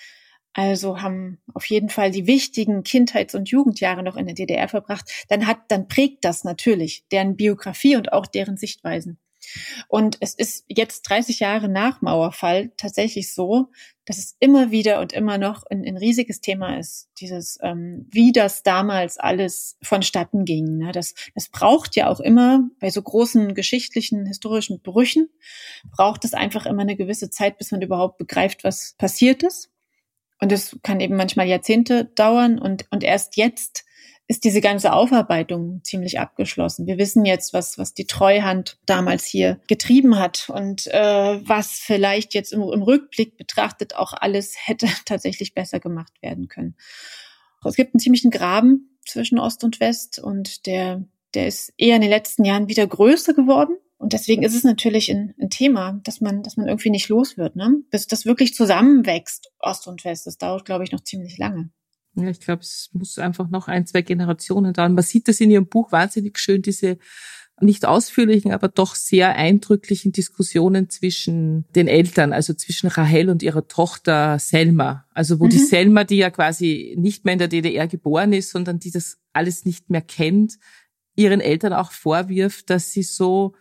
also 0.54 1.02
haben 1.02 1.40
auf 1.54 1.66
jeden 1.66 1.90
Fall 1.90 2.12
die 2.12 2.28
wichtigen 2.28 2.84
Kindheits- 2.84 3.36
und 3.36 3.50
Jugendjahre 3.50 4.04
noch 4.04 4.16
in 4.16 4.26
der 4.26 4.36
DDR 4.36 4.68
verbracht, 4.70 5.10
dann 5.30 5.48
hat, 5.48 5.60
dann 5.70 5.88
prägt 5.88 6.24
das 6.26 6.44
natürlich 6.44 7.06
deren 7.12 7.36
Biografie 7.36 7.96
und 7.96 8.14
auch 8.14 8.28
deren 8.28 8.58
Sichtweisen. 8.58 9.18
Und 9.88 10.18
es 10.22 10.34
ist 10.34 10.66
jetzt 10.70 11.04
30 11.04 11.40
Jahre 11.40 11.70
nach 11.70 12.02
Mauerfall 12.02 12.72
tatsächlich 12.78 13.34
so, 13.34 13.72
dass 14.06 14.18
es 14.18 14.36
immer 14.40 14.72
wieder 14.72 15.00
und 15.00 15.14
immer 15.14 15.38
noch 15.38 15.64
ein, 15.70 15.86
ein 15.86 15.98
riesiges 15.98 16.42
Thema 16.42 16.78
ist, 16.78 17.10
dieses, 17.20 17.58
ähm, 17.62 18.08
wie 18.12 18.32
das 18.32 18.64
damals 18.64 19.18
alles 19.18 19.78
vonstatten 19.82 20.46
ging. 20.46 20.78
Ne? 20.78 20.92
Das, 20.92 21.14
das 21.36 21.50
braucht 21.50 21.96
ja 21.96 22.10
auch 22.10 22.20
immer 22.20 22.68
bei 22.80 22.90
so 22.90 23.02
großen 23.02 23.54
geschichtlichen, 23.54 24.26
historischen 24.26 24.82
Brüchen, 24.82 25.30
braucht 25.92 26.26
es 26.26 26.34
einfach 26.34 26.66
immer 26.66 26.82
eine 26.82 26.98
gewisse 26.98 27.30
Zeit, 27.30 27.58
bis 27.58 27.72
man 27.72 27.82
überhaupt 27.82 28.18
begreift, 28.18 28.64
was 28.64 28.96
passiert 28.98 29.44
ist. 29.44 29.73
Und 30.44 30.52
es 30.52 30.78
kann 30.84 31.00
eben 31.00 31.16
manchmal 31.16 31.48
Jahrzehnte 31.48 32.04
dauern 32.04 32.60
und, 32.60 32.86
und 32.92 33.02
erst 33.02 33.38
jetzt 33.38 33.86
ist 34.28 34.44
diese 34.44 34.60
ganze 34.60 34.92
Aufarbeitung 34.92 35.80
ziemlich 35.86 36.20
abgeschlossen. 36.20 36.86
Wir 36.86 36.98
wissen 36.98 37.24
jetzt, 37.24 37.54
was, 37.54 37.78
was 37.78 37.94
die 37.94 38.08
Treuhand 38.08 38.78
damals 38.86 39.24
hier 39.24 39.62
getrieben 39.70 40.20
hat 40.20 40.50
und 40.50 40.88
äh, 40.88 41.40
was 41.48 41.80
vielleicht 41.80 42.34
jetzt 42.34 42.52
im, 42.52 42.62
im 42.62 42.82
Rückblick 42.82 43.38
betrachtet 43.38 43.96
auch 43.96 44.12
alles 44.12 44.56
hätte 44.66 44.90
tatsächlich 45.06 45.54
besser 45.54 45.80
gemacht 45.80 46.12
werden 46.22 46.50
können. 46.50 46.76
Es 47.64 47.78
gibt 47.78 47.94
einen 47.94 48.02
ziemlichen 48.02 48.30
Graben 48.30 49.00
zwischen 49.08 49.40
Ost 49.40 49.64
und 49.64 49.80
West 49.80 50.20
und 50.20 50.66
der, 50.66 51.06
der 51.36 51.48
ist 51.48 51.72
eher 51.78 51.96
in 51.96 52.02
den 52.02 52.12
letzten 52.12 52.44
Jahren 52.44 52.68
wieder 52.68 52.86
größer 52.86 53.34
geworden. 53.34 53.78
Und 54.04 54.12
deswegen 54.12 54.44
ist 54.44 54.54
es 54.54 54.66
natürlich 54.66 55.10
ein, 55.10 55.34
ein 55.42 55.50
Thema, 55.50 56.02
dass 56.04 56.20
man, 56.20 56.44
dass 56.44 56.58
man 56.58 56.68
irgendwie 56.68 56.90
nicht 56.90 57.08
los 57.08 57.38
wird, 57.38 57.56
ne? 57.56 57.78
Bis 57.90 58.06
das 58.06 58.26
wirklich 58.26 58.54
zusammenwächst, 58.54 59.50
Ost 59.60 59.88
und 59.88 60.04
West. 60.04 60.28
Das 60.28 60.38
dauert, 60.38 60.66
glaube 60.66 60.84
ich, 60.84 60.92
noch 60.92 61.00
ziemlich 61.06 61.38
lange. 61.38 61.70
Ja, 62.16 62.28
ich 62.28 62.42
glaube, 62.42 62.64
es 62.64 62.90
muss 62.92 63.18
einfach 63.18 63.50
noch 63.50 63.70
ein, 63.70 63.86
zwei 63.88 64.02
Generationen 64.02 64.74
dauern. 64.74 64.94
Man 64.94 65.06
sieht 65.06 65.30
das 65.30 65.40
in 65.40 65.52
Ihrem 65.52 65.68
Buch 65.68 65.94
wahnsinnig 65.94 66.38
schön, 66.38 66.62
diese 66.62 66.98
nicht 67.62 67.86
ausführlichen, 67.86 68.52
aber 68.52 68.68
doch 68.68 68.94
sehr 68.96 69.38
eindrücklichen 69.38 70.12
Diskussionen 70.12 70.90
zwischen 70.90 71.64
den 71.74 71.88
Eltern, 71.88 72.34
also 72.34 72.54
zwischen 72.54 72.88
Rahel 72.88 73.30
und 73.30 73.42
ihrer 73.42 73.70
Tochter 73.70 74.38
Selma. 74.38 75.06
Also 75.14 75.40
wo 75.40 75.46
mhm. 75.46 75.52
die 75.52 75.60
Selma, 75.60 76.04
die 76.04 76.18
ja 76.18 76.30
quasi 76.30 76.94
nicht 76.98 77.24
mehr 77.24 77.34
in 77.34 77.40
der 77.40 77.48
DDR 77.48 77.88
geboren 77.88 78.34
ist, 78.34 78.50
sondern 78.50 78.80
die 78.80 78.92
das 78.92 79.18
alles 79.32 79.64
nicht 79.64 79.90
mehr 79.90 80.02
kennt, 80.02 80.58
ihren 81.16 81.40
Eltern 81.40 81.72
auch 81.72 81.94
vorwirft, 81.94 82.70
dass 82.70 82.92
sie 82.92 83.04
so 83.04 83.54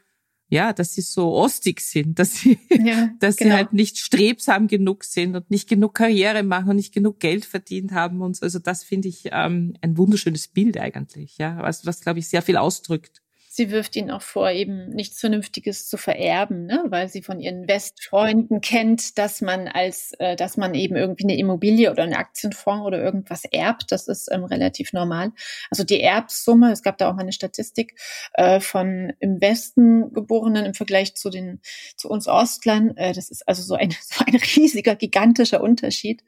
ja, 0.53 0.75
dass 0.75 0.93
sie 0.93 1.01
so 1.01 1.33
ostig 1.33 1.81
sind, 1.81 2.19
dass 2.19 2.35
sie, 2.35 2.59
ja, 2.69 3.09
dass 3.21 3.37
genau. 3.37 3.53
sie 3.53 3.57
halt 3.57 3.73
nicht 3.73 3.97
strebsam 3.97 4.69
genug 4.69 5.05
sind 5.05 5.35
und 5.35 5.51
nicht 5.51 5.67
genug 5.67 5.95
Karriere 5.95 6.43
machen 6.43 6.69
und 6.69 6.77
nicht 6.77 6.93
genug 6.93 7.21
Geld 7.21 7.47
verdient 7.47 7.93
haben 7.93 8.21
und 8.21 8.37
so. 8.37 8.43
Also 8.43 8.59
das 8.59 8.85
finde 8.85 9.09
ich 9.09 9.31
ähm, 9.33 9.73
ein 9.81 9.97
wunderschönes 9.97 10.49
Bild 10.49 10.77
eigentlich, 10.77 11.39
ja, 11.39 11.57
was, 11.63 11.87
was 11.87 12.03
glaube 12.03 12.19
ich 12.19 12.29
sehr 12.29 12.43
viel 12.43 12.59
ausdrückt 12.59 13.22
sie 13.55 13.71
wirft 13.71 13.97
ihnen 13.97 14.11
auch 14.11 14.23
vor, 14.23 14.51
eben 14.51 14.89
nichts 14.89 15.21
Vernünftiges 15.21 15.87
zu 15.87 15.99
vererben, 15.99 16.65
ne? 16.65 16.85
weil 16.89 17.11
sie 17.11 17.21
von 17.21 17.39
ihren 17.39 17.69
Westfreunden 17.69 18.63
kennt, 18.63 19.19
dass 19.19 19.43
man 19.43 19.69
als, 19.69 20.15
äh, 20.21 20.37
dass 20.37 20.57
man 20.57 20.73
eben 20.73 20.97
irgendwie 20.97 21.25
eine 21.25 21.37
Immobilie 21.37 21.91
oder 21.91 22.03
einen 22.05 22.15
Aktienfonds 22.15 22.87
oder 22.87 23.03
irgendwas 23.03 23.45
erbt. 23.45 23.93
Das 23.93 24.09
ist 24.09 24.33
ähm, 24.33 24.45
relativ 24.45 24.95
normal. 24.95 25.33
Also 25.71 25.85
die 25.85 26.01
Erbsumme, 26.01 26.73
es 26.73 26.83
gab 26.83 26.97
da 26.97 27.11
auch 27.11 27.15
mal 27.15 27.25
eine 27.25 27.33
Statistik 27.35 28.01
äh, 28.33 28.59
von 28.59 29.13
im 29.21 29.39
Westen 29.43 30.15
Geborenen 30.15 30.65
im 30.65 30.73
Vergleich 30.73 31.15
zu 31.15 31.29
den 31.29 31.61
zu 31.99 32.09
uns 32.09 32.29
Ostlern. 32.29 32.97
Äh, 32.97 33.13
das 33.13 33.31
ist 33.31 33.47
also 33.47 33.63
so 33.63 33.75
ein, 33.75 33.91
so 34.01 34.25
ein 34.25 34.35
riesiger, 34.35 34.97
gigantischer 34.97 35.61
Unterschied. 35.61 36.25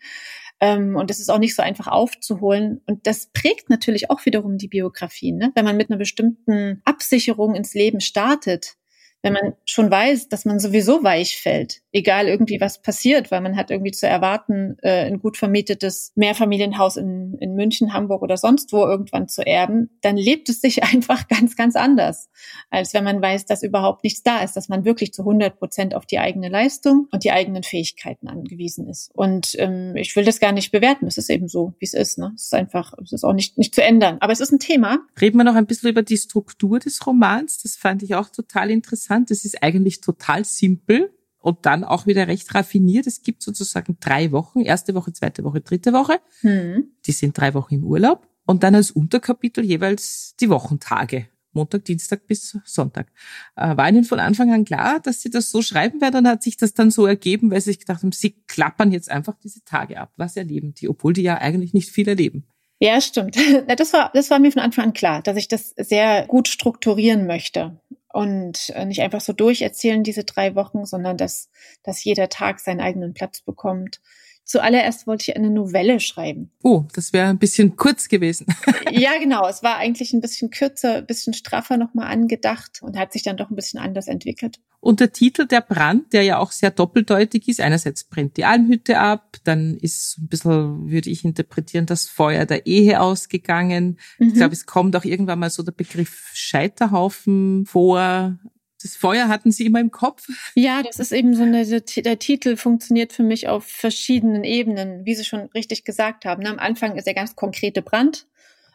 Ähm, 0.60 0.96
und 0.96 1.10
das 1.10 1.18
ist 1.18 1.30
auch 1.30 1.38
nicht 1.38 1.54
so 1.54 1.62
einfach 1.62 1.88
aufzuholen. 1.88 2.80
Und 2.86 3.06
das 3.06 3.30
prägt 3.32 3.70
natürlich 3.70 4.10
auch 4.10 4.24
wiederum 4.24 4.58
die 4.58 4.68
Biografie. 4.68 5.32
Ne? 5.32 5.52
Wenn 5.54 5.64
man 5.64 5.76
mit 5.76 5.90
einer 5.90 5.98
bestimmten 5.98 6.80
Absicherung 6.84 7.54
ins 7.54 7.74
Leben 7.74 8.00
startet, 8.00 8.76
wenn 9.24 9.32
man 9.32 9.54
schon 9.64 9.90
weiß, 9.90 10.28
dass 10.28 10.44
man 10.44 10.60
sowieso 10.60 11.02
weich 11.02 11.38
fällt, 11.38 11.80
egal 11.92 12.28
irgendwie 12.28 12.60
was 12.60 12.82
passiert, 12.82 13.30
weil 13.30 13.40
man 13.40 13.56
hat 13.56 13.70
irgendwie 13.70 13.90
zu 13.90 14.06
erwarten, 14.06 14.76
äh, 14.82 15.06
ein 15.06 15.18
gut 15.18 15.38
vermietetes 15.38 16.12
Mehrfamilienhaus 16.14 16.98
in, 16.98 17.38
in 17.40 17.54
München, 17.54 17.94
Hamburg 17.94 18.20
oder 18.20 18.36
sonst 18.36 18.70
wo 18.74 18.84
irgendwann 18.84 19.26
zu 19.26 19.40
erben, 19.46 19.88
dann 20.02 20.18
lebt 20.18 20.50
es 20.50 20.60
sich 20.60 20.82
einfach 20.92 21.26
ganz, 21.26 21.56
ganz 21.56 21.74
anders, 21.74 22.28
als 22.68 22.92
wenn 22.92 23.02
man 23.02 23.22
weiß, 23.22 23.46
dass 23.46 23.62
überhaupt 23.62 24.04
nichts 24.04 24.22
da 24.22 24.42
ist, 24.42 24.56
dass 24.56 24.68
man 24.68 24.84
wirklich 24.84 25.14
zu 25.14 25.22
100 25.22 25.58
Prozent 25.58 25.94
auf 25.94 26.04
die 26.04 26.18
eigene 26.18 26.50
Leistung 26.50 27.08
und 27.10 27.24
die 27.24 27.32
eigenen 27.32 27.62
Fähigkeiten 27.62 28.28
angewiesen 28.28 28.86
ist. 28.90 29.10
Und 29.14 29.56
ähm, 29.58 29.96
ich 29.96 30.14
will 30.16 30.26
das 30.26 30.38
gar 30.38 30.52
nicht 30.52 30.70
bewerten. 30.70 31.06
Es 31.06 31.16
ist 31.16 31.30
eben 31.30 31.48
so, 31.48 31.72
wie 31.78 31.86
es 31.86 31.94
ist. 31.94 32.18
Ne? 32.18 32.32
Es 32.36 32.42
ist 32.42 32.54
einfach, 32.54 32.92
es 33.02 33.12
ist 33.12 33.24
auch 33.24 33.32
nicht, 33.32 33.56
nicht 33.56 33.74
zu 33.74 33.82
ändern. 33.82 34.18
Aber 34.20 34.34
es 34.34 34.40
ist 34.40 34.52
ein 34.52 34.58
Thema. 34.58 34.98
Reden 35.18 35.38
wir 35.38 35.44
noch 35.44 35.54
ein 35.54 35.64
bisschen 35.64 35.88
über 35.88 36.02
die 36.02 36.18
Struktur 36.18 36.78
des 36.78 37.06
Romans. 37.06 37.62
Das 37.62 37.74
fand 37.74 38.02
ich 38.02 38.14
auch 38.16 38.28
total 38.28 38.70
interessant 38.70 39.13
interessant. 39.14 39.30
Das 39.30 39.44
ist 39.44 39.62
eigentlich 39.62 40.00
total 40.00 40.44
simpel 40.44 41.10
und 41.38 41.66
dann 41.66 41.84
auch 41.84 42.06
wieder 42.06 42.26
recht 42.26 42.54
raffiniert. 42.54 43.06
Es 43.06 43.22
gibt 43.22 43.42
sozusagen 43.42 43.96
drei 44.00 44.32
Wochen, 44.32 44.60
erste 44.60 44.94
Woche, 44.94 45.12
zweite 45.12 45.44
Woche, 45.44 45.60
dritte 45.60 45.92
Woche. 45.92 46.20
Mhm. 46.42 46.92
Die 47.06 47.12
sind 47.12 47.36
drei 47.36 47.54
Wochen 47.54 47.74
im 47.74 47.84
Urlaub. 47.84 48.26
Und 48.46 48.62
dann 48.62 48.74
als 48.74 48.90
Unterkapitel 48.90 49.64
jeweils 49.64 50.34
die 50.40 50.50
Wochentage. 50.50 51.28
Montag, 51.52 51.84
Dienstag 51.84 52.26
bis 52.26 52.58
Sonntag. 52.64 53.06
Äh, 53.54 53.76
war 53.76 53.88
Ihnen 53.88 54.04
von 54.04 54.18
Anfang 54.18 54.52
an 54.52 54.64
klar, 54.64 54.98
dass 55.00 55.22
Sie 55.22 55.30
das 55.30 55.50
so 55.50 55.62
schreiben 55.62 56.00
werden 56.00 56.18
und 56.18 56.28
hat 56.28 56.42
sich 56.42 56.56
das 56.56 56.74
dann 56.74 56.90
so 56.90 57.06
ergeben, 57.06 57.50
weil 57.50 57.60
Sie 57.60 57.70
sich 57.70 57.78
gedacht 57.78 58.02
haben, 58.02 58.10
Sie 58.10 58.42
klappern 58.48 58.90
jetzt 58.90 59.08
einfach 59.08 59.36
diese 59.42 59.62
Tage 59.64 60.00
ab. 60.00 60.12
Was 60.16 60.36
erleben 60.36 60.74
die, 60.74 60.88
obwohl 60.88 61.12
die 61.12 61.22
ja 61.22 61.38
eigentlich 61.38 61.72
nicht 61.72 61.90
viel 61.90 62.08
erleben? 62.08 62.44
Ja, 62.80 63.00
stimmt. 63.00 63.36
Das 63.76 63.92
war, 63.92 64.10
das 64.12 64.30
war 64.30 64.40
mir 64.40 64.50
von 64.50 64.62
Anfang 64.62 64.86
an 64.86 64.92
klar, 64.94 65.22
dass 65.22 65.36
ich 65.36 65.46
das 65.46 65.70
sehr 65.76 66.26
gut 66.26 66.48
strukturieren 66.48 67.26
möchte 67.26 67.78
und 68.14 68.70
äh, 68.70 68.84
nicht 68.84 69.02
einfach 69.02 69.20
so 69.20 69.32
durcherzählen 69.32 70.04
diese 70.04 70.22
drei 70.22 70.54
Wochen, 70.54 70.86
sondern 70.86 71.16
dass, 71.16 71.50
dass 71.82 72.04
jeder 72.04 72.28
Tag 72.28 72.60
seinen 72.60 72.80
eigenen 72.80 73.12
Platz 73.12 73.40
bekommt. 73.40 74.00
Zuallererst 74.44 75.08
wollte 75.08 75.24
ich 75.30 75.36
eine 75.36 75.50
Novelle 75.50 75.98
schreiben. 75.98 76.52
Oh, 76.62 76.84
das 76.92 77.12
wäre 77.12 77.26
ein 77.26 77.40
bisschen 77.40 77.74
kurz 77.74 78.08
gewesen. 78.08 78.46
ja, 78.92 79.12
genau. 79.18 79.48
Es 79.48 79.64
war 79.64 79.78
eigentlich 79.78 80.12
ein 80.12 80.20
bisschen 80.20 80.50
kürzer, 80.50 80.98
ein 80.98 81.06
bisschen 81.06 81.34
straffer 81.34 81.76
nochmal 81.76 82.06
angedacht 82.06 82.82
und 82.82 82.96
hat 82.96 83.12
sich 83.12 83.24
dann 83.24 83.36
doch 83.36 83.50
ein 83.50 83.56
bisschen 83.56 83.80
anders 83.80 84.06
entwickelt. 84.06 84.60
Und 84.84 85.00
der 85.00 85.12
Titel 85.12 85.46
Der 85.46 85.62
Brand, 85.62 86.12
der 86.12 86.24
ja 86.24 86.36
auch 86.36 86.52
sehr 86.52 86.70
doppeldeutig 86.70 87.48
ist, 87.48 87.62
einerseits 87.62 88.04
brennt 88.04 88.36
die 88.36 88.44
Almhütte 88.44 88.98
ab, 88.98 89.38
dann 89.42 89.78
ist 89.78 90.18
ein 90.18 90.28
bisschen, 90.28 90.90
würde 90.90 91.08
ich 91.08 91.24
interpretieren, 91.24 91.86
das 91.86 92.06
Feuer 92.06 92.44
der 92.44 92.66
Ehe 92.66 93.00
ausgegangen. 93.00 93.98
Mhm. 94.18 94.28
Ich 94.28 94.34
glaube, 94.34 94.52
es 94.52 94.66
kommt 94.66 94.94
auch 94.94 95.06
irgendwann 95.06 95.38
mal 95.38 95.48
so 95.48 95.62
der 95.62 95.72
Begriff 95.72 96.30
Scheiterhaufen 96.34 97.64
vor. 97.64 98.38
Das 98.82 98.94
Feuer 98.94 99.28
hatten 99.28 99.52
Sie 99.52 99.64
immer 99.64 99.80
im 99.80 99.90
Kopf? 99.90 100.28
Ja, 100.54 100.82
das 100.82 100.98
ist 100.98 101.12
eben 101.12 101.34
so 101.34 101.44
eine, 101.44 101.64
der 101.64 102.18
Titel 102.18 102.56
funktioniert 102.56 103.14
für 103.14 103.22
mich 103.22 103.48
auf 103.48 103.64
verschiedenen 103.64 104.44
Ebenen, 104.44 105.06
wie 105.06 105.14
Sie 105.14 105.24
schon 105.24 105.48
richtig 105.54 105.84
gesagt 105.84 106.26
haben. 106.26 106.46
Am 106.46 106.58
Anfang 106.58 106.96
ist 106.96 107.06
der 107.06 107.14
ganz 107.14 107.34
konkrete 107.36 107.80
Brand 107.80 108.26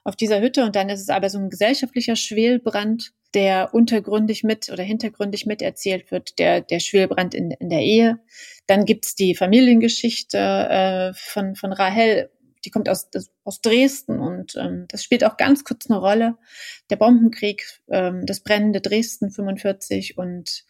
auf 0.03 0.15
dieser 0.15 0.41
Hütte 0.41 0.65
und 0.65 0.75
dann 0.75 0.89
ist 0.89 1.01
es 1.01 1.09
aber 1.09 1.29
so 1.29 1.37
ein 1.37 1.51
gesellschaftlicher 1.51 2.15
Schwelbrand, 2.15 3.13
der 3.33 3.73
untergründig 3.73 4.43
mit 4.43 4.69
oder 4.69 4.83
hintergründig 4.83 5.45
miterzählt 5.45 6.11
wird, 6.11 6.39
der, 6.39 6.61
der 6.61 6.79
Schwelbrand 6.79 7.33
in, 7.33 7.51
in 7.51 7.69
der 7.69 7.81
Ehe. 7.81 8.19
Dann 8.67 8.85
gibt's 8.85 9.15
die 9.15 9.35
Familiengeschichte 9.35 10.37
äh, 10.37 11.13
von, 11.13 11.55
von 11.55 11.71
Rahel, 11.71 12.31
die 12.65 12.71
kommt 12.71 12.89
aus, 12.89 13.09
aus 13.43 13.61
Dresden 13.61 14.19
und 14.19 14.55
ähm, 14.57 14.85
das 14.89 15.03
spielt 15.03 15.23
auch 15.23 15.37
ganz 15.37 15.63
kurz 15.63 15.89
eine 15.89 15.99
Rolle. 15.99 16.37
Der 16.89 16.97
Bombenkrieg, 16.97 17.65
ähm, 17.89 18.25
das 18.25 18.41
brennende 18.41 18.81
Dresden 18.81 19.31
45 19.31 20.17
und 20.17 20.65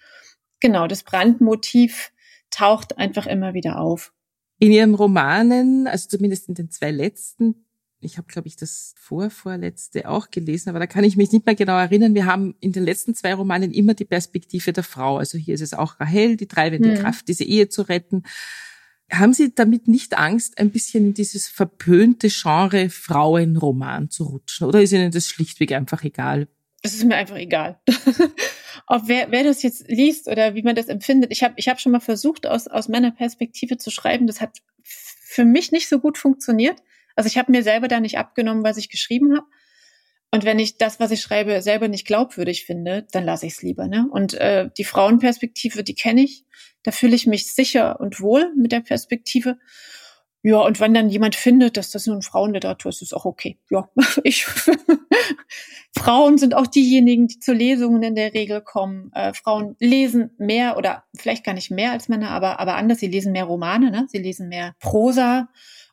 genau, 0.60 0.88
das 0.88 1.04
Brandmotiv 1.04 2.12
taucht 2.52 2.98
einfach 2.98 3.26
immer 3.26 3.54
wieder 3.54 3.80
auf. 3.80 4.13
In 4.60 4.72
Ihren 4.72 4.93
Romanen, 4.93 5.88
also 5.88 6.10
zumindest 6.10 6.50
in 6.50 6.56
den 6.56 6.69
zwei 6.69 6.91
letzten, 6.91 7.65
ich 8.01 8.17
habe, 8.17 8.27
glaube 8.27 8.47
ich, 8.47 8.55
das 8.55 8.93
vorvorletzte 8.97 10.09
auch 10.09 10.31
gelesen, 10.31 10.69
aber 10.69 10.79
da 10.79 10.88
kann 10.88 11.03
ich 11.03 11.17
mich 11.17 11.31
nicht 11.31 11.45
mehr 11.45 11.55
genau 11.55 11.77
erinnern. 11.77 12.15
Wir 12.15 12.25
haben 12.25 12.55
in 12.59 12.71
den 12.71 12.83
letzten 12.83 13.13
zwei 13.13 13.33
Romanen 13.33 13.71
immer 13.71 13.93
die 13.93 14.05
Perspektive 14.05 14.71
der 14.71 14.83
Frau. 14.83 15.17
Also 15.17 15.38
hier 15.38 15.55
ist 15.55 15.62
es 15.62 15.73
auch 15.73 15.99
Rahel, 15.99 16.38
die 16.38 16.47
treibende 16.47 16.95
hm. 16.95 17.01
Kraft, 17.01 17.27
diese 17.27 17.43
Ehe 17.43 17.67
zu 17.67 17.81
retten. 17.83 18.23
Haben 19.12 19.33
Sie 19.33 19.53
damit 19.53 19.88
nicht 19.88 20.17
Angst, 20.17 20.59
ein 20.59 20.69
bisschen 20.69 21.07
in 21.07 21.13
dieses 21.13 21.47
verpönte 21.47 22.29
Genre 22.29 22.89
Frauenroman 22.89 24.09
zu 24.09 24.25
rutschen? 24.25 24.67
Oder 24.67 24.81
ist 24.81 24.93
Ihnen 24.93 25.12
das 25.12 25.27
schlichtweg 25.27 25.71
einfach 25.73 26.03
egal? 26.03 26.47
Es 26.81 26.93
ist 26.93 27.03
mir 27.03 27.15
einfach 27.15 27.35
egal. 27.35 27.79
Ob 28.88 29.07
wer, 29.07 29.31
wer 29.31 29.43
das 29.43 29.62
jetzt 29.62 29.89
liest 29.89 30.27
oder 30.27 30.55
wie 30.55 30.62
man 30.62 30.75
das 30.75 30.88
empfindet. 30.88 31.31
Ich 31.31 31.43
habe 31.43 31.55
ich 31.57 31.67
hab 31.67 31.81
schon 31.81 31.91
mal 31.91 31.99
versucht, 31.99 32.47
aus, 32.47 32.67
aus 32.67 32.88
meiner 32.88 33.12
Perspektive 33.12 33.77
zu 33.77 33.89
schreiben. 33.89 34.27
Das 34.27 34.39
hat 34.39 34.59
für 34.83 35.43
mich 35.43 35.71
nicht 35.71 35.89
so 35.89 35.99
gut 35.99 36.17
funktioniert. 36.17 36.81
Also 37.19 37.27
ich 37.27 37.38
habe 37.38 37.51
mir 37.51 37.63
selber 37.63 37.89
da 37.89 37.99
nicht 37.99 38.17
abgenommen, 38.17 38.63
was 38.63 38.77
ich 38.77 38.88
geschrieben 38.88 39.36
habe. 39.36 39.45
Und 40.32 40.45
wenn 40.45 40.58
ich 40.58 40.77
das, 40.77 41.01
was 41.01 41.12
ich 41.12 41.19
schreibe, 41.19 41.62
selber 41.62 41.89
nicht 41.89 42.08
glaubwürdig 42.08 42.63
finde, 42.63 43.05
dann 43.12 43.25
lasse 43.25 43.45
ich 43.45 43.55
es 43.55 43.62
lieber. 43.62 43.89
Ne? 43.89 44.08
Und 44.10 44.36
äh, 44.36 44.69
die 44.77 44.86
Frauenperspektive, 44.86 45.84
die 45.84 45.95
kenne 45.95 46.21
ich. 46.21 46.45
Da 46.84 46.91
fühle 46.91 47.17
ich 47.17 47.27
mich 47.27 47.51
sicher 47.53 47.99
und 47.99 48.21
wohl 48.21 48.53
mit 48.55 48.71
der 48.71 48.79
Perspektive. 48.79 49.58
Ja, 50.43 50.60
und 50.60 50.79
wenn 50.79 50.93
dann 50.93 51.10
jemand 51.10 51.36
findet, 51.36 51.75
dass 51.75 51.91
das 51.91 52.05
nun 52.05 52.21
Frauenliteratur 52.21 52.88
ist, 52.88 53.01
ist 53.01 53.13
auch 53.13 53.25
okay. 53.25 53.60
Ja, 53.69 53.89
ich. 54.23 54.45
Frauen 55.97 56.38
sind 56.38 56.55
auch 56.55 56.67
diejenigen, 56.67 57.27
die 57.27 57.41
zu 57.41 57.51
Lesungen 57.51 58.01
in 58.01 58.15
der 58.15 58.34
Regel 58.34 58.62
kommen. 58.62 59.12
Äh, 59.13 59.34
Frauen 59.34 59.75
lesen 59.77 60.32
mehr 60.38 60.77
oder 60.77 61.03
vielleicht 61.17 61.43
gar 61.43 61.53
nicht 61.53 61.69
mehr 61.69 61.91
als 61.91 62.08
Männer, 62.08 62.29
aber, 62.29 62.62
aber 62.62 62.75
anders. 62.75 62.99
Sie 62.99 63.08
lesen 63.08 63.34
mehr 63.34 63.43
Romane, 63.43 63.91
ne? 63.91 64.08
Sie 64.08 64.19
lesen 64.19 64.47
mehr 64.47 64.73
Prosa. 64.79 65.49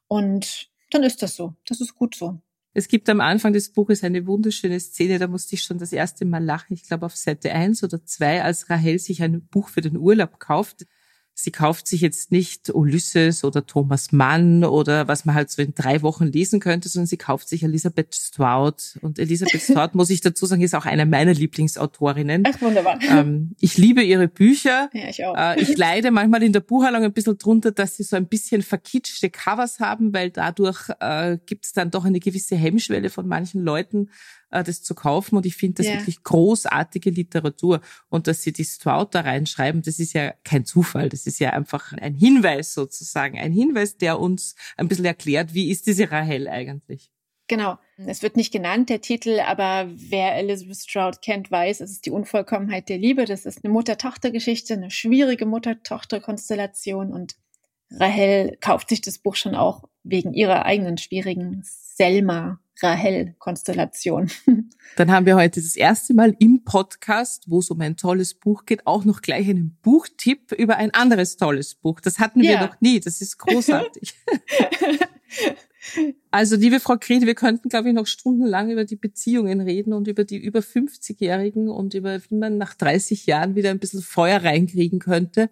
Und 0.06 0.70
dann 0.96 1.02
ist 1.02 1.22
das 1.22 1.36
so. 1.36 1.54
Das 1.66 1.80
ist 1.80 1.94
gut 1.94 2.14
so. 2.14 2.40
Es 2.72 2.88
gibt 2.88 3.08
am 3.08 3.20
Anfang 3.20 3.52
des 3.52 3.72
Buches 3.72 4.04
eine 4.04 4.26
wunderschöne 4.26 4.78
Szene, 4.80 5.18
da 5.18 5.28
musste 5.28 5.54
ich 5.54 5.62
schon 5.62 5.78
das 5.78 5.92
erste 5.92 6.24
Mal 6.24 6.44
lachen. 6.44 6.74
Ich 6.74 6.82
glaube 6.82 7.06
auf 7.06 7.16
Seite 7.16 7.52
eins 7.52 7.82
oder 7.82 8.04
zwei, 8.04 8.42
als 8.42 8.68
Rahel 8.68 8.98
sich 8.98 9.22
ein 9.22 9.46
Buch 9.46 9.68
für 9.68 9.80
den 9.80 9.96
Urlaub 9.96 10.38
kauft 10.38 10.86
sie 11.38 11.50
kauft 11.50 11.86
sich 11.86 12.00
jetzt 12.00 12.32
nicht 12.32 12.74
Ulysses 12.74 13.44
oder 13.44 13.66
Thomas 13.66 14.10
Mann 14.10 14.64
oder 14.64 15.06
was 15.06 15.26
man 15.26 15.34
halt 15.34 15.50
so 15.50 15.60
in 15.60 15.74
drei 15.74 16.00
Wochen 16.00 16.24
lesen 16.24 16.60
könnte, 16.60 16.88
sondern 16.88 17.06
sie 17.06 17.18
kauft 17.18 17.46
sich 17.50 17.62
Elisabeth 17.62 18.14
Strout. 18.14 18.98
Und 19.02 19.18
Elisabeth 19.18 19.60
Strout, 19.70 19.90
muss 19.92 20.08
ich 20.08 20.22
dazu 20.22 20.46
sagen, 20.46 20.62
ist 20.62 20.74
auch 20.74 20.86
eine 20.86 21.04
meiner 21.04 21.34
Lieblingsautorinnen. 21.34 22.44
Ach, 22.46 22.60
wunderbar. 22.62 22.98
Ähm, 23.02 23.54
ich 23.60 23.76
liebe 23.76 24.02
ihre 24.02 24.28
Bücher. 24.28 24.88
Ja, 24.94 25.08
ich 25.10 25.22
auch. 25.26 25.36
Äh, 25.36 25.60
ich 25.60 25.76
leide 25.76 26.10
manchmal 26.10 26.42
in 26.42 26.54
der 26.54 26.60
Buchhandlung 26.60 27.04
ein 27.04 27.12
bisschen 27.12 27.36
drunter, 27.36 27.70
dass 27.70 27.98
sie 27.98 28.02
so 28.02 28.16
ein 28.16 28.28
bisschen 28.28 28.62
verkitschte 28.62 29.28
Covers 29.28 29.78
haben, 29.78 30.14
weil 30.14 30.30
dadurch 30.30 30.88
äh, 31.00 31.36
gibt 31.44 31.66
es 31.66 31.74
dann 31.74 31.90
doch 31.90 32.06
eine 32.06 32.18
gewisse 32.18 32.56
Hemmschwelle 32.56 33.10
von 33.10 33.28
manchen 33.28 33.62
Leuten, 33.62 34.08
das 34.62 34.82
zu 34.82 34.94
kaufen. 34.94 35.36
Und 35.36 35.46
ich 35.46 35.56
finde 35.56 35.82
das 35.82 35.86
ja. 35.86 35.94
wirklich 35.94 36.22
großartige 36.22 37.10
Literatur. 37.10 37.80
Und 38.08 38.26
dass 38.26 38.42
sie 38.42 38.52
die 38.52 38.64
Strout 38.64 39.08
da 39.12 39.20
reinschreiben, 39.20 39.82
das 39.82 39.98
ist 39.98 40.12
ja 40.12 40.34
kein 40.44 40.64
Zufall. 40.64 41.08
Das 41.08 41.26
ist 41.26 41.38
ja 41.38 41.50
einfach 41.50 41.92
ein 41.92 42.14
Hinweis 42.14 42.74
sozusagen. 42.74 43.38
Ein 43.38 43.52
Hinweis, 43.52 43.96
der 43.96 44.20
uns 44.20 44.54
ein 44.76 44.88
bisschen 44.88 45.04
erklärt, 45.04 45.54
wie 45.54 45.70
ist 45.70 45.86
diese 45.86 46.10
Rahel 46.10 46.48
eigentlich. 46.48 47.10
Genau. 47.48 47.78
Es 47.96 48.22
wird 48.22 48.36
nicht 48.36 48.52
genannt, 48.52 48.90
der 48.90 49.00
Titel, 49.00 49.40
aber 49.40 49.88
wer 49.94 50.34
Elizabeth 50.34 50.78
Strout 50.78 51.18
kennt, 51.22 51.50
weiß, 51.50 51.80
es 51.80 51.92
ist 51.92 52.06
die 52.06 52.10
Unvollkommenheit 52.10 52.88
der 52.88 52.98
Liebe. 52.98 53.24
Das 53.24 53.46
ist 53.46 53.64
eine 53.64 53.72
Mutter-Tochter-Geschichte, 53.72 54.74
eine 54.74 54.90
schwierige 54.90 55.46
Mutter-Tochter-Konstellation 55.46 57.12
und 57.12 57.36
Rahel 57.90 58.58
kauft 58.60 58.88
sich 58.88 59.00
das 59.00 59.18
Buch 59.18 59.36
schon 59.36 59.54
auch 59.54 59.84
wegen 60.02 60.34
ihrer 60.34 60.64
eigenen 60.64 60.98
schwierigen 60.98 61.62
Selma 61.62 62.60
Rahel-Konstellation. 62.82 64.30
Dann 64.96 65.10
haben 65.10 65.26
wir 65.26 65.36
heute 65.36 65.60
das 65.60 65.76
erste 65.76 66.14
Mal 66.14 66.36
im 66.38 66.64
Podcast, 66.64 67.44
wo 67.48 67.58
es 67.58 67.70
um 67.70 67.80
ein 67.80 67.96
tolles 67.96 68.34
Buch 68.34 68.66
geht, 68.66 68.86
auch 68.86 69.04
noch 69.04 69.22
gleich 69.22 69.48
einen 69.48 69.78
Buchtipp 69.82 70.52
über 70.52 70.76
ein 70.76 70.92
anderes 70.92 71.36
tolles 71.36 71.74
Buch. 71.74 72.00
Das 72.00 72.18
hatten 72.18 72.42
wir 72.42 72.52
ja. 72.52 72.66
noch 72.66 72.80
nie. 72.80 73.00
Das 73.00 73.20
ist 73.20 73.38
großartig. 73.38 74.14
also, 76.30 76.56
liebe 76.56 76.80
Frau 76.80 76.96
Kriede, 76.98 77.26
wir 77.26 77.34
könnten, 77.34 77.68
glaube 77.68 77.88
ich, 77.88 77.94
noch 77.94 78.06
stundenlang 78.06 78.70
über 78.70 78.84
die 78.84 78.96
Beziehungen 78.96 79.60
reden 79.60 79.92
und 79.92 80.08
über 80.08 80.24
die 80.24 80.36
über 80.36 80.60
50-Jährigen 80.60 81.68
und 81.68 81.94
über 81.94 82.20
wie 82.28 82.34
man 82.34 82.58
nach 82.58 82.74
30 82.74 83.26
Jahren 83.26 83.54
wieder 83.54 83.70
ein 83.70 83.78
bisschen 83.78 84.02
Feuer 84.02 84.42
reinkriegen 84.42 84.98
könnte. 84.98 85.50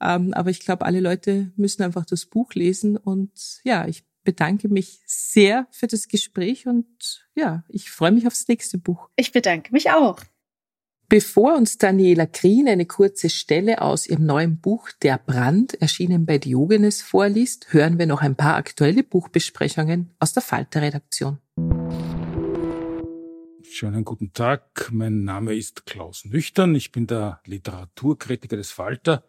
Ähm, 0.00 0.32
aber 0.34 0.50
ich 0.50 0.60
glaube, 0.60 0.84
alle 0.84 1.00
Leute 1.00 1.52
müssen 1.56 1.82
einfach 1.82 2.04
das 2.04 2.26
Buch 2.26 2.54
lesen 2.54 2.96
und 2.96 3.30
ja, 3.62 3.86
ich 3.86 4.04
bedanke 4.24 4.68
mich 4.68 5.00
sehr 5.06 5.66
für 5.70 5.86
das 5.86 6.08
Gespräch 6.08 6.66
und 6.66 7.26
ja, 7.34 7.64
ich 7.68 7.90
freue 7.90 8.12
mich 8.12 8.26
aufs 8.26 8.48
nächste 8.48 8.78
Buch. 8.78 9.08
Ich 9.16 9.32
bedanke 9.32 9.72
mich 9.72 9.90
auch. 9.90 10.20
Bevor 11.08 11.56
uns 11.56 11.76
Daniela 11.76 12.24
Krien 12.24 12.68
eine 12.68 12.86
kurze 12.86 13.28
Stelle 13.28 13.82
aus 13.82 14.06
ihrem 14.06 14.24
neuen 14.24 14.60
Buch 14.60 14.88
Der 15.02 15.18
Brand, 15.18 15.74
erschienen 15.82 16.24
bei 16.24 16.38
Diogenes, 16.38 17.02
vorliest, 17.02 17.72
hören 17.74 17.98
wir 17.98 18.06
noch 18.06 18.22
ein 18.22 18.34
paar 18.34 18.56
aktuelle 18.56 19.02
Buchbesprechungen 19.02 20.14
aus 20.18 20.32
der 20.32 20.42
Falter-Redaktion. 20.42 21.36
Schönen 23.62 24.04
guten 24.04 24.32
Tag, 24.32 24.88
mein 24.90 25.24
Name 25.24 25.54
ist 25.54 25.84
Klaus 25.84 26.24
Nüchtern, 26.24 26.74
ich 26.74 26.92
bin 26.92 27.06
der 27.06 27.40
Literaturkritiker 27.44 28.56
des 28.56 28.70
Falter 28.70 29.24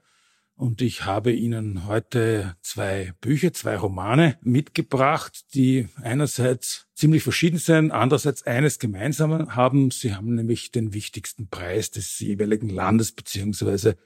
und 0.56 0.82
ich 0.82 1.06
habe 1.06 1.32
Ihnen 1.32 1.88
heute 1.88 2.56
zwei 2.62 3.14
Bücher, 3.22 3.54
zwei 3.54 3.76
Romane 3.76 4.38
mitgebracht, 4.42 5.46
die 5.56 5.90
einerseits 6.02 6.88
ziemlich 6.94 7.24
verschieden 7.24 7.58
sind, 7.58 7.92
andererseits 7.92 8.44
eines 8.44 8.78
gemeinsam 8.78 9.56
haben. 9.56 9.90
Sie 9.90 10.14
haben 10.14 10.36
nämlich 10.36 10.72
den 10.72 10.94
wichtigsten 10.94 11.48
Preis 11.48 11.92
des 11.92 12.20
jeweiligen 12.20 12.70
Landes 12.70 13.12
beziehungsweise 13.12 13.98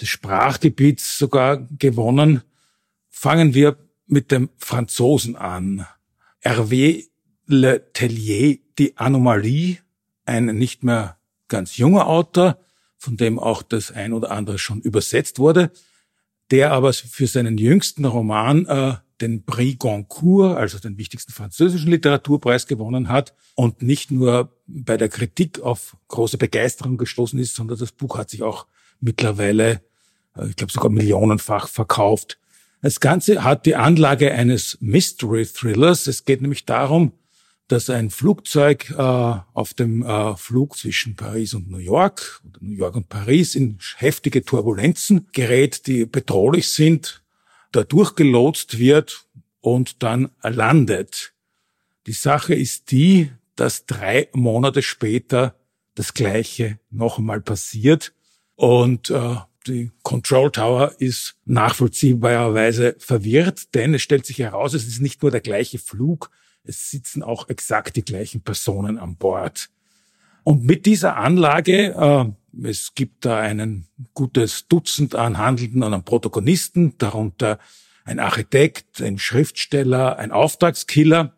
des 0.00 0.08
Sprachgebiets 0.08 1.18
sogar 1.18 1.66
gewonnen. 1.78 2.42
Fangen 3.10 3.54
wir 3.54 3.76
mit 4.06 4.30
dem 4.30 4.50
Franzosen 4.56 5.34
an. 5.36 5.86
Hervé 6.40 7.06
Le 7.46 7.92
Tellier, 7.92 8.58
Die 8.78 8.96
Anomalie, 8.96 9.78
ein 10.24 10.46
nicht 10.46 10.84
mehr 10.84 11.18
ganz 11.48 11.76
junger 11.76 12.06
Autor, 12.06 12.58
von 12.96 13.16
dem 13.16 13.38
auch 13.38 13.62
das 13.62 13.90
ein 13.90 14.12
oder 14.12 14.30
andere 14.30 14.58
schon 14.58 14.80
übersetzt 14.80 15.38
wurde 15.38 15.72
der 16.50 16.72
aber 16.72 16.92
für 16.92 17.26
seinen 17.26 17.58
jüngsten 17.58 18.04
Roman 18.04 18.66
äh, 18.66 18.94
den 19.20 19.44
Prix 19.44 19.78
Goncourt, 19.78 20.56
also 20.56 20.78
den 20.78 20.96
wichtigsten 20.96 21.32
französischen 21.32 21.90
Literaturpreis 21.90 22.66
gewonnen 22.66 23.08
hat 23.08 23.34
und 23.54 23.82
nicht 23.82 24.10
nur 24.10 24.56
bei 24.66 24.96
der 24.96 25.08
Kritik 25.08 25.60
auf 25.60 25.96
große 26.08 26.38
Begeisterung 26.38 26.96
gestoßen 26.96 27.38
ist, 27.38 27.56
sondern 27.56 27.78
das 27.78 27.92
Buch 27.92 28.18
hat 28.18 28.30
sich 28.30 28.42
auch 28.42 28.66
mittlerweile, 29.00 29.82
äh, 30.36 30.48
ich 30.48 30.56
glaube 30.56 30.72
sogar 30.72 30.90
millionenfach 30.90 31.68
verkauft. 31.68 32.38
Das 32.80 33.00
Ganze 33.00 33.42
hat 33.42 33.66
die 33.66 33.74
Anlage 33.74 34.32
eines 34.32 34.78
Mystery 34.80 35.44
Thrillers. 35.46 36.06
Es 36.06 36.24
geht 36.24 36.40
nämlich 36.40 36.64
darum, 36.64 37.12
dass 37.68 37.90
ein 37.90 38.08
Flugzeug 38.10 38.90
äh, 38.90 38.94
auf 38.96 39.74
dem 39.74 40.02
äh, 40.02 40.34
Flug 40.36 40.76
zwischen 40.76 41.16
Paris 41.16 41.52
und 41.54 41.70
New 41.70 41.78
York 41.78 42.40
oder 42.46 42.58
New 42.62 42.76
York 42.76 42.96
und 42.96 43.08
Paris 43.10 43.54
in 43.54 43.78
heftige 43.96 44.42
Turbulenzen 44.42 45.28
gerät, 45.32 45.86
die 45.86 46.06
bedrohlich 46.06 46.70
sind, 46.70 47.22
da 47.72 47.84
durchgelotst 47.84 48.78
wird 48.78 49.26
und 49.60 50.02
dann 50.02 50.30
landet. 50.42 51.34
Die 52.06 52.12
Sache 52.12 52.54
ist 52.54 52.90
die, 52.90 53.30
dass 53.54 53.84
drei 53.84 54.28
Monate 54.32 54.80
später 54.82 55.54
das 55.94 56.14
Gleiche 56.14 56.78
noch 56.90 57.18
einmal 57.18 57.42
passiert 57.42 58.14
und 58.54 59.10
äh, 59.10 59.36
die 59.66 59.90
Control 60.02 60.50
Tower 60.50 60.94
ist 60.98 61.36
nachvollziehbarerweise 61.44 62.96
verwirrt, 62.98 63.74
denn 63.74 63.92
es 63.92 64.00
stellt 64.00 64.24
sich 64.24 64.38
heraus, 64.38 64.72
es 64.72 64.86
ist 64.86 65.02
nicht 65.02 65.20
nur 65.20 65.30
der 65.30 65.42
gleiche 65.42 65.78
Flug, 65.78 66.30
es 66.64 66.90
sitzen 66.90 67.22
auch 67.22 67.48
exakt 67.48 67.96
die 67.96 68.04
gleichen 68.04 68.42
Personen 68.42 68.98
an 68.98 69.16
Bord. 69.16 69.70
Und 70.44 70.64
mit 70.64 70.86
dieser 70.86 71.16
Anlage, 71.16 71.94
äh, 71.94 72.68
es 72.68 72.94
gibt 72.94 73.24
da 73.24 73.38
ein 73.38 73.86
gutes 74.14 74.68
Dutzend 74.68 75.14
an 75.14 75.38
Handelnden 75.38 75.82
und 75.82 75.94
an 75.94 76.04
Protagonisten, 76.04 76.96
darunter 76.98 77.58
ein 78.04 78.18
Architekt, 78.18 79.02
ein 79.02 79.18
Schriftsteller, 79.18 80.18
ein 80.18 80.32
Auftragskiller. 80.32 81.34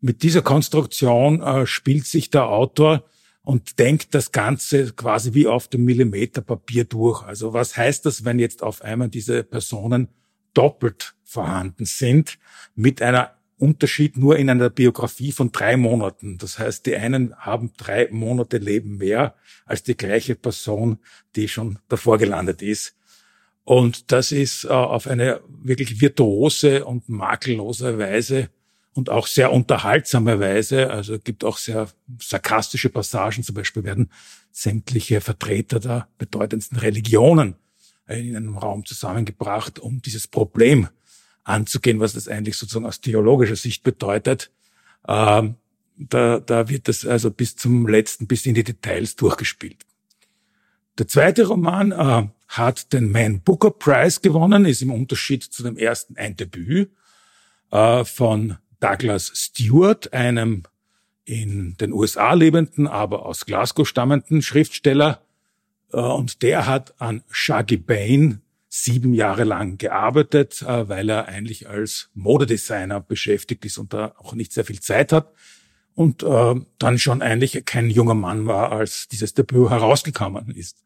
Mit 0.00 0.22
dieser 0.22 0.42
Konstruktion 0.42 1.40
äh, 1.40 1.66
spielt 1.66 2.06
sich 2.06 2.30
der 2.30 2.48
Autor 2.48 3.04
und 3.42 3.78
denkt 3.78 4.14
das 4.14 4.32
Ganze 4.32 4.92
quasi 4.92 5.34
wie 5.34 5.46
auf 5.46 5.68
dem 5.68 5.84
Millimeterpapier 5.84 6.84
durch. 6.84 7.22
Also 7.22 7.52
was 7.52 7.76
heißt 7.76 8.06
das, 8.06 8.24
wenn 8.24 8.38
jetzt 8.38 8.62
auf 8.62 8.82
einmal 8.82 9.08
diese 9.08 9.42
Personen 9.42 10.08
doppelt 10.54 11.14
vorhanden 11.24 11.86
sind 11.86 12.38
mit 12.74 13.00
einer 13.00 13.34
Unterschied 13.62 14.16
nur 14.16 14.36
in 14.36 14.50
einer 14.50 14.70
Biografie 14.70 15.30
von 15.30 15.52
drei 15.52 15.76
Monaten. 15.76 16.36
Das 16.36 16.58
heißt, 16.58 16.84
die 16.84 16.96
einen 16.96 17.34
haben 17.36 17.72
drei 17.76 18.08
Monate 18.10 18.58
Leben 18.58 18.96
mehr 18.96 19.36
als 19.66 19.84
die 19.84 19.96
gleiche 19.96 20.34
Person, 20.34 20.98
die 21.36 21.46
schon 21.46 21.78
davor 21.88 22.18
gelandet 22.18 22.60
ist. 22.60 22.96
Und 23.62 24.10
das 24.10 24.32
ist 24.32 24.64
äh, 24.64 24.68
auf 24.68 25.06
eine 25.06 25.40
wirklich 25.48 26.00
virtuose 26.00 26.84
und 26.84 27.08
makellose 27.08 27.98
Weise 27.98 28.50
und 28.94 29.10
auch 29.10 29.28
sehr 29.28 29.52
unterhaltsame 29.52 30.40
Weise. 30.40 30.90
Also 30.90 31.20
gibt 31.20 31.44
auch 31.44 31.56
sehr 31.56 31.88
sarkastische 32.20 32.88
Passagen. 32.88 33.44
Zum 33.44 33.54
Beispiel 33.54 33.84
werden 33.84 34.10
sämtliche 34.50 35.20
Vertreter 35.20 35.78
der 35.78 36.08
bedeutendsten 36.18 36.78
Religionen 36.78 37.54
in 38.08 38.36
einem 38.36 38.58
Raum 38.58 38.84
zusammengebracht, 38.84 39.78
um 39.78 40.02
dieses 40.02 40.26
Problem 40.26 40.88
anzugehen, 41.44 42.00
was 42.00 42.12
das 42.12 42.28
eigentlich 42.28 42.56
sozusagen 42.56 42.86
aus 42.86 43.00
theologischer 43.00 43.56
Sicht 43.56 43.82
bedeutet. 43.82 44.50
Ähm, 45.08 45.56
da, 45.96 46.40
da 46.40 46.68
wird 46.68 46.88
das 46.88 47.04
also 47.04 47.30
bis 47.30 47.56
zum 47.56 47.86
letzten, 47.86 48.26
bis 48.26 48.46
in 48.46 48.54
die 48.54 48.64
Details 48.64 49.16
durchgespielt. 49.16 49.84
Der 50.98 51.08
zweite 51.08 51.46
Roman 51.46 51.92
äh, 51.92 52.28
hat 52.48 52.92
den 52.92 53.10
Man 53.10 53.40
Booker 53.40 53.70
Prize 53.70 54.20
gewonnen, 54.20 54.66
ist 54.66 54.82
im 54.82 54.92
Unterschied 54.92 55.42
zu 55.42 55.62
dem 55.62 55.76
ersten 55.76 56.16
ein 56.16 56.36
Debüt 56.36 56.90
äh, 57.70 58.04
von 58.04 58.58
Douglas 58.80 59.32
Stewart, 59.34 60.12
einem 60.12 60.64
in 61.24 61.76
den 61.78 61.92
USA 61.92 62.34
lebenden, 62.34 62.86
aber 62.86 63.24
aus 63.24 63.46
Glasgow 63.46 63.88
stammenden 63.88 64.42
Schriftsteller. 64.42 65.22
Äh, 65.92 65.96
und 65.96 66.42
der 66.42 66.66
hat 66.66 67.00
an 67.00 67.22
Shaggy 67.30 67.78
Bain 67.78 68.41
sieben 68.74 69.12
Jahre 69.12 69.44
lang 69.44 69.76
gearbeitet, 69.76 70.62
äh, 70.62 70.88
weil 70.88 71.10
er 71.10 71.28
eigentlich 71.28 71.68
als 71.68 72.08
Modedesigner 72.14 73.00
beschäftigt 73.00 73.66
ist 73.66 73.76
und 73.76 73.92
da 73.92 74.14
auch 74.16 74.32
nicht 74.32 74.54
sehr 74.54 74.64
viel 74.64 74.80
Zeit 74.80 75.12
hat. 75.12 75.30
Und 75.94 76.22
äh, 76.22 76.54
dann 76.78 76.98
schon 76.98 77.20
eigentlich 77.20 77.66
kein 77.66 77.90
junger 77.90 78.14
Mann 78.14 78.46
war, 78.46 78.72
als 78.72 79.08
dieses 79.08 79.34
Debüt 79.34 79.68
herausgekommen 79.68 80.50
ist. 80.52 80.82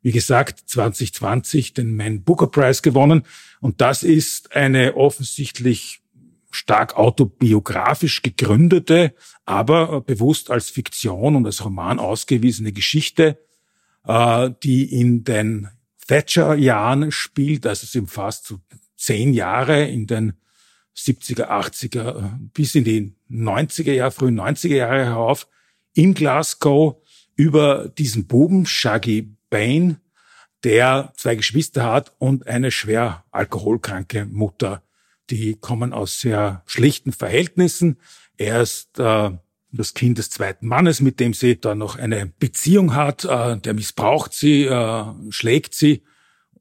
Wie 0.00 0.12
gesagt, 0.12 0.62
2020 0.64 1.74
den 1.74 1.94
Man 1.94 2.22
Booker 2.22 2.46
Prize 2.46 2.80
gewonnen. 2.80 3.24
Und 3.60 3.82
das 3.82 4.02
ist 4.02 4.56
eine 4.56 4.96
offensichtlich 4.96 6.00
stark 6.50 6.96
autobiografisch 6.96 8.22
gegründete, 8.22 9.12
aber 9.44 10.00
bewusst 10.00 10.50
als 10.50 10.70
Fiktion 10.70 11.36
und 11.36 11.44
als 11.44 11.62
Roman 11.62 11.98
ausgewiesene 11.98 12.72
Geschichte, 12.72 13.38
äh, 14.06 14.50
die 14.62 14.90
in 14.90 15.24
den 15.24 15.68
Thatcher-Jahren 16.06 17.10
spielt, 17.12 17.66
also 17.66 17.86
sind 17.86 18.10
fast 18.10 18.46
so 18.46 18.60
zehn 18.96 19.32
Jahre 19.32 19.84
in 19.84 20.06
den 20.06 20.34
70er, 20.96 21.48
80er 21.48 22.30
bis 22.54 22.74
in 22.74 22.84
die 22.84 23.14
90er 23.30 23.92
Jahre, 23.92 24.10
frühen 24.10 24.40
90er 24.40 24.76
Jahre 24.76 25.04
herauf 25.04 25.46
in 25.94 26.14
Glasgow 26.14 27.02
über 27.34 27.88
diesen 27.88 28.26
Buben 28.26 28.66
Shaggy 28.66 29.36
Bain, 29.50 29.98
der 30.64 31.12
zwei 31.16 31.34
Geschwister 31.36 31.84
hat 31.84 32.14
und 32.18 32.46
eine 32.46 32.70
schwer 32.70 33.24
alkoholkranke 33.30 34.24
Mutter. 34.26 34.82
Die 35.30 35.56
kommen 35.56 35.92
aus 35.92 36.20
sehr 36.20 36.62
schlichten 36.66 37.12
Verhältnissen. 37.12 37.98
Er 38.36 38.62
ist 38.62 38.98
äh, 38.98 39.30
das 39.76 39.94
Kind 39.94 40.18
des 40.18 40.30
zweiten 40.30 40.66
Mannes, 40.66 41.00
mit 41.00 41.20
dem 41.20 41.34
sie 41.34 41.60
dann 41.60 41.78
noch 41.78 41.96
eine 41.96 42.26
Beziehung 42.38 42.94
hat. 42.94 43.24
Äh, 43.24 43.58
der 43.58 43.74
missbraucht 43.74 44.32
sie, 44.32 44.64
äh, 44.64 45.04
schlägt 45.30 45.74
sie 45.74 46.02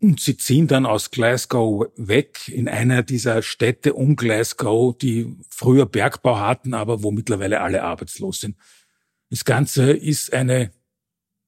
und 0.02 0.20
sie 0.20 0.38
ziehen 0.38 0.68
dann 0.68 0.86
aus 0.86 1.12
Glasgow 1.12 1.88
weg 1.96 2.48
in 2.48 2.68
einer 2.68 3.04
dieser 3.04 3.42
Städte 3.42 3.94
um 3.94 4.16
Glasgow, 4.16 4.98
die 4.98 5.36
früher 5.50 5.86
Bergbau 5.86 6.40
hatten, 6.40 6.74
aber 6.74 7.02
wo 7.04 7.12
mittlerweile 7.12 7.62
alle 7.62 7.84
arbeitslos 7.84 8.42
sind. 8.42 8.58
Das 9.30 9.46
Ganze 9.46 9.92
ist 9.92 10.34
eine, 10.34 10.72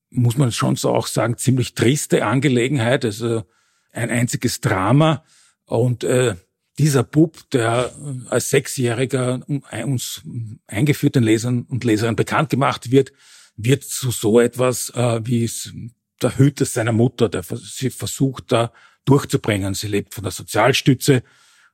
muss 0.10 0.38
man 0.38 0.51
schon 0.51 0.75
so 0.75 0.93
auch 0.93 1.08
sagen, 1.08 1.38
ziemlich 1.38 1.75
triste 1.75 2.25
Angelegenheit, 2.25 3.06
also 3.06 3.43
ein 3.91 4.10
einziges 4.10 4.62
Drama 4.62 5.23
und 5.65 6.03
äh, 6.03 6.36
dieser 6.77 7.03
Bub, 7.03 7.49
der 7.51 7.93
als 8.29 8.49
Sechsjähriger 8.49 9.41
uns 9.85 10.21
eingeführten 10.67 11.23
Lesern 11.23 11.63
und 11.63 11.83
Lesern 11.83 12.15
bekannt 12.15 12.49
gemacht 12.49 12.91
wird, 12.91 13.11
wird 13.55 13.83
zu 13.83 14.11
so 14.11 14.39
etwas, 14.39 14.91
äh, 14.91 15.21
wie 15.23 15.43
es 15.43 15.73
der 16.21 16.37
Hüter 16.37 16.65
seiner 16.65 16.91
Mutter, 16.91 17.29
der 17.29 17.43
sie 17.43 17.89
versucht 17.89 18.51
da 18.51 18.71
durchzubringen. 19.05 19.73
Sie 19.73 19.87
lebt 19.87 20.13
von 20.13 20.23
der 20.23 20.31
Sozialstütze 20.31 21.23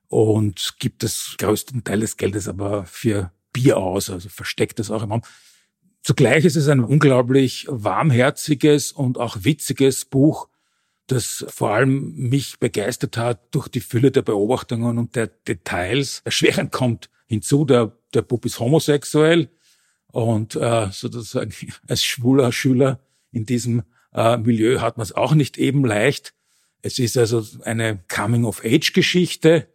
und 0.08 0.76
gibt 0.78 1.02
das 1.02 1.34
größten 1.38 1.84
Teil 1.84 2.00
des 2.00 2.16
Geldes 2.16 2.48
aber 2.48 2.86
für 2.86 3.32
Bier 3.52 3.76
aus, 3.76 4.10
also 4.10 4.28
versteckt 4.28 4.80
es 4.80 4.90
auch 4.90 5.02
im 5.02 5.12
Raum. 5.12 5.22
Zugleich 6.02 6.44
ist 6.44 6.56
es 6.56 6.68
ein 6.68 6.84
unglaublich 6.84 7.66
warmherziges 7.68 8.92
und 8.92 9.18
auch 9.18 9.38
witziges 9.40 10.04
Buch, 10.04 10.48
das 11.06 11.44
vor 11.48 11.70
allem 11.70 12.14
mich 12.14 12.58
begeistert 12.58 13.16
hat 13.16 13.54
durch 13.54 13.68
die 13.68 13.80
Fülle 13.80 14.10
der 14.10 14.22
Beobachtungen 14.22 14.98
und 14.98 15.16
der 15.16 15.26
Details. 15.26 16.22
Erschwerend 16.24 16.72
kommt 16.72 17.10
hinzu, 17.26 17.64
der, 17.64 17.92
der 18.14 18.22
Bub 18.22 18.44
ist 18.44 18.58
homosexuell 18.58 19.50
und 20.08 20.56
äh, 20.56 20.88
sozusagen 20.90 21.52
als 21.88 22.04
schwuler 22.04 22.52
Schüler 22.52 23.00
in 23.32 23.44
diesem 23.46 23.82
äh, 24.14 24.36
Milieu 24.36 24.80
hat 24.80 24.96
man 24.96 25.02
es 25.02 25.12
auch 25.12 25.34
nicht 25.34 25.58
eben 25.58 25.84
leicht. 25.84 26.34
Es 26.82 26.98
ist 26.98 27.16
also 27.16 27.44
eine 27.64 28.04
Coming-of-Age-Geschichte 28.08 29.68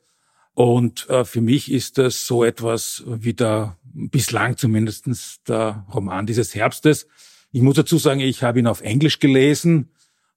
und 0.54 1.10
äh, 1.10 1.26
für 1.26 1.42
mich 1.42 1.72
ist 1.72 1.98
das 1.98 2.26
so 2.26 2.44
etwas 2.44 3.04
wie 3.06 3.34
der, 3.34 3.78
bislang 3.84 4.58
zumindestens 4.58 5.42
der 5.48 5.86
Roman 5.94 6.26
dieses 6.26 6.56
Herbstes. 6.56 7.08
Ich 7.52 7.62
muss 7.62 7.76
dazu 7.76 7.98
sagen, 7.98 8.20
ich 8.20 8.44
habe 8.44 8.60
ihn 8.60 8.68
auf 8.68 8.82
Englisch 8.82 9.20
gelesen 9.20 9.90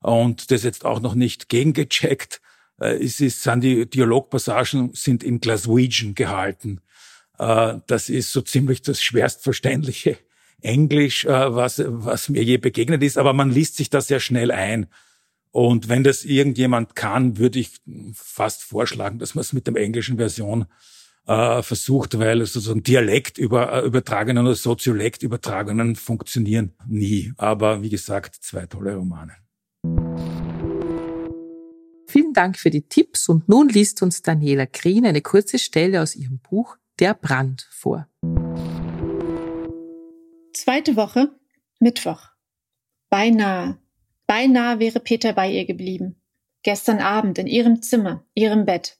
und 0.02 0.50
das 0.50 0.64
jetzt 0.64 0.84
auch 0.84 1.00
noch 1.00 1.14
nicht 1.14 1.48
gegengecheckt. 1.48 2.40
Äh, 2.80 3.02
es 3.02 3.20
ist, 3.20 3.42
sind 3.42 3.62
die 3.62 3.88
Dialogpassagen 3.88 4.90
sind 4.94 5.22
in 5.22 5.40
Glaswegian 5.40 6.14
gehalten. 6.14 6.80
Äh, 7.38 7.76
das 7.86 8.08
ist 8.08 8.32
so 8.32 8.40
ziemlich 8.40 8.82
das 8.82 9.02
schwerstverständliche 9.02 10.18
Englisch, 10.60 11.24
äh, 11.24 11.54
was, 11.54 11.82
was 11.86 12.28
mir 12.28 12.42
je 12.42 12.58
begegnet 12.58 13.02
ist, 13.02 13.18
aber 13.18 13.32
man 13.32 13.50
liest 13.50 13.76
sich 13.76 13.90
das 13.90 14.08
sehr 14.08 14.20
schnell 14.20 14.50
ein. 14.50 14.86
Und 15.50 15.88
wenn 15.88 16.02
das 16.02 16.24
irgendjemand 16.24 16.96
kann, 16.96 17.36
würde 17.36 17.58
ich 17.58 17.72
fast 18.14 18.62
vorschlagen, 18.62 19.18
dass 19.18 19.34
man 19.34 19.42
es 19.42 19.52
mit 19.52 19.66
der 19.66 19.76
englischen 19.76 20.16
Version 20.16 20.66
äh, 21.26 21.62
versucht, 21.62 22.18
weil 22.18 22.44
sozusagen 22.46 22.82
Dialekt 22.82 23.36
über, 23.36 23.82
übertragenen 23.82 24.46
oder 24.46 24.56
Soziolekt 24.56 25.22
übertragenen 25.22 25.94
funktionieren 25.94 26.72
nie. 26.86 27.32
Aber 27.36 27.82
wie 27.82 27.90
gesagt, 27.90 28.36
zwei 28.36 28.66
tolle 28.66 28.96
Romane. 28.96 29.41
Vielen 32.12 32.34
Dank 32.34 32.58
für 32.58 32.68
die 32.68 32.86
Tipps 32.86 33.30
und 33.30 33.48
nun 33.48 33.70
liest 33.70 34.02
uns 34.02 34.20
Daniela 34.20 34.66
Krien 34.66 35.06
eine 35.06 35.22
kurze 35.22 35.58
Stelle 35.58 36.02
aus 36.02 36.14
ihrem 36.14 36.40
Buch 36.40 36.76
Der 36.98 37.14
Brand 37.14 37.66
vor. 37.70 38.06
Zweite 40.52 40.96
Woche, 40.96 41.34
Mittwoch. 41.80 42.28
Beinahe, 43.08 43.78
beinahe 44.26 44.78
wäre 44.78 45.00
Peter 45.00 45.32
bei 45.32 45.50
ihr 45.50 45.64
geblieben. 45.64 46.20
Gestern 46.62 46.98
Abend 46.98 47.38
in 47.38 47.46
ihrem 47.46 47.80
Zimmer, 47.80 48.26
ihrem 48.34 48.66
Bett. 48.66 48.98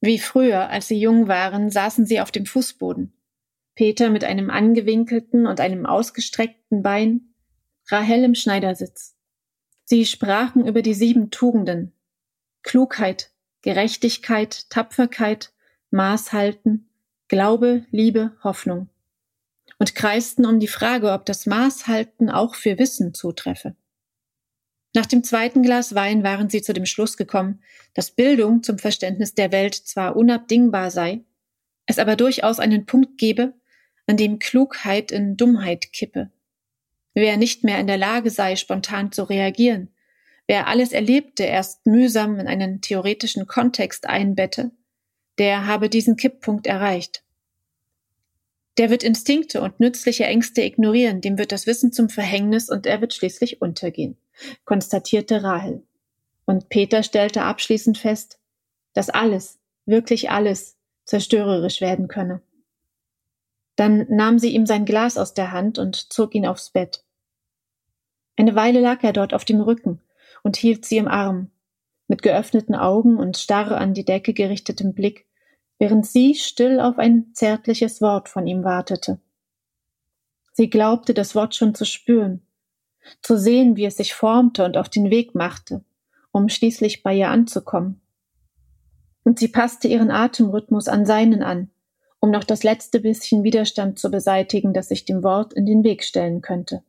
Wie 0.00 0.20
früher, 0.20 0.68
als 0.68 0.86
sie 0.86 1.00
jung 1.00 1.26
waren, 1.26 1.68
saßen 1.68 2.06
sie 2.06 2.20
auf 2.20 2.30
dem 2.30 2.46
Fußboden. 2.46 3.12
Peter 3.74 4.08
mit 4.08 4.22
einem 4.22 4.50
angewinkelten 4.50 5.48
und 5.48 5.58
einem 5.58 5.84
ausgestreckten 5.84 6.84
Bein, 6.84 7.34
Rahel 7.88 8.22
im 8.22 8.36
Schneidersitz. 8.36 9.16
Sie 9.84 10.06
sprachen 10.06 10.64
über 10.64 10.82
die 10.82 10.94
sieben 10.94 11.32
Tugenden, 11.32 11.92
Klugheit, 12.62 13.30
Gerechtigkeit, 13.62 14.68
Tapferkeit, 14.70 15.52
Maßhalten, 15.90 16.88
Glaube, 17.28 17.84
Liebe, 17.90 18.36
Hoffnung 18.42 18.88
und 19.80 19.94
kreisten 19.94 20.44
um 20.44 20.60
die 20.60 20.68
Frage, 20.68 21.12
ob 21.12 21.24
das 21.24 21.46
Maßhalten 21.46 22.28
auch 22.30 22.54
für 22.54 22.78
Wissen 22.78 23.14
zutreffe. 23.14 23.74
Nach 24.94 25.06
dem 25.06 25.24
zweiten 25.24 25.62
Glas 25.62 25.94
Wein 25.94 26.22
waren 26.22 26.50
sie 26.50 26.62
zu 26.62 26.72
dem 26.72 26.84
Schluss 26.84 27.16
gekommen, 27.16 27.62
dass 27.94 28.10
Bildung 28.10 28.62
zum 28.62 28.78
Verständnis 28.78 29.34
der 29.34 29.52
Welt 29.52 29.74
zwar 29.74 30.16
unabdingbar 30.16 30.90
sei, 30.90 31.24
es 31.86 31.98
aber 31.98 32.14
durchaus 32.16 32.58
einen 32.58 32.86
Punkt 32.86 33.16
gebe, 33.16 33.54
an 34.06 34.16
dem 34.16 34.38
Klugheit 34.38 35.12
in 35.12 35.36
Dummheit 35.36 35.92
kippe. 35.92 36.30
Wer 37.14 37.36
nicht 37.36 37.64
mehr 37.64 37.78
in 37.78 37.86
der 37.86 37.98
Lage 37.98 38.30
sei, 38.30 38.56
spontan 38.56 39.12
zu 39.12 39.22
reagieren, 39.24 39.88
Wer 40.50 40.66
alles 40.66 40.90
Erlebte 40.90 41.44
erst 41.44 41.86
mühsam 41.86 42.40
in 42.40 42.48
einen 42.48 42.80
theoretischen 42.80 43.46
Kontext 43.46 44.08
einbette, 44.08 44.72
der 45.38 45.68
habe 45.68 45.88
diesen 45.88 46.16
Kipppunkt 46.16 46.66
erreicht. 46.66 47.22
Der 48.76 48.90
wird 48.90 49.04
Instinkte 49.04 49.60
und 49.60 49.78
nützliche 49.78 50.24
Ängste 50.24 50.62
ignorieren, 50.62 51.20
dem 51.20 51.38
wird 51.38 51.52
das 51.52 51.68
Wissen 51.68 51.92
zum 51.92 52.08
Verhängnis 52.08 52.68
und 52.68 52.84
er 52.84 53.00
wird 53.00 53.14
schließlich 53.14 53.62
untergehen, 53.62 54.16
konstatierte 54.64 55.44
Rahel. 55.44 55.84
Und 56.46 56.68
Peter 56.68 57.04
stellte 57.04 57.42
abschließend 57.42 57.96
fest, 57.96 58.40
dass 58.92 59.08
alles, 59.08 59.60
wirklich 59.86 60.32
alles, 60.32 60.76
zerstörerisch 61.04 61.80
werden 61.80 62.08
könne. 62.08 62.42
Dann 63.76 64.04
nahm 64.08 64.40
sie 64.40 64.52
ihm 64.52 64.66
sein 64.66 64.84
Glas 64.84 65.16
aus 65.16 65.32
der 65.32 65.52
Hand 65.52 65.78
und 65.78 66.12
zog 66.12 66.34
ihn 66.34 66.44
aufs 66.44 66.70
Bett. 66.70 67.04
Eine 68.34 68.56
Weile 68.56 68.80
lag 68.80 69.04
er 69.04 69.12
dort 69.12 69.32
auf 69.32 69.44
dem 69.44 69.60
Rücken, 69.60 70.00
und 70.42 70.56
hielt 70.56 70.84
sie 70.84 70.96
im 70.96 71.08
Arm, 71.08 71.50
mit 72.08 72.22
geöffneten 72.22 72.74
Augen 72.74 73.18
und 73.18 73.36
starr 73.36 73.72
an 73.72 73.94
die 73.94 74.04
Decke 74.04 74.34
gerichtetem 74.34 74.94
Blick, 74.94 75.26
während 75.78 76.06
sie 76.06 76.34
still 76.34 76.80
auf 76.80 76.98
ein 76.98 77.32
zärtliches 77.32 78.00
Wort 78.00 78.28
von 78.28 78.46
ihm 78.46 78.64
wartete. 78.64 79.18
Sie 80.52 80.68
glaubte, 80.68 81.14
das 81.14 81.34
Wort 81.34 81.54
schon 81.54 81.74
zu 81.74 81.86
spüren, 81.86 82.42
zu 83.22 83.38
sehen, 83.38 83.76
wie 83.76 83.86
es 83.86 83.96
sich 83.96 84.14
formte 84.14 84.64
und 84.64 84.76
auf 84.76 84.88
den 84.88 85.10
Weg 85.10 85.34
machte, 85.34 85.84
um 86.32 86.48
schließlich 86.48 87.02
bei 87.02 87.14
ihr 87.14 87.28
anzukommen. 87.28 88.00
Und 89.22 89.38
sie 89.38 89.48
passte 89.48 89.88
ihren 89.88 90.10
Atemrhythmus 90.10 90.88
an 90.88 91.06
seinen 91.06 91.42
an, 91.42 91.70
um 92.20 92.30
noch 92.30 92.44
das 92.44 92.62
letzte 92.62 93.00
bisschen 93.00 93.42
Widerstand 93.42 93.98
zu 93.98 94.10
beseitigen, 94.10 94.74
das 94.74 94.88
sich 94.88 95.04
dem 95.04 95.22
Wort 95.22 95.52
in 95.52 95.64
den 95.64 95.84
Weg 95.84 96.04
stellen 96.04 96.42
könnte. 96.42 96.82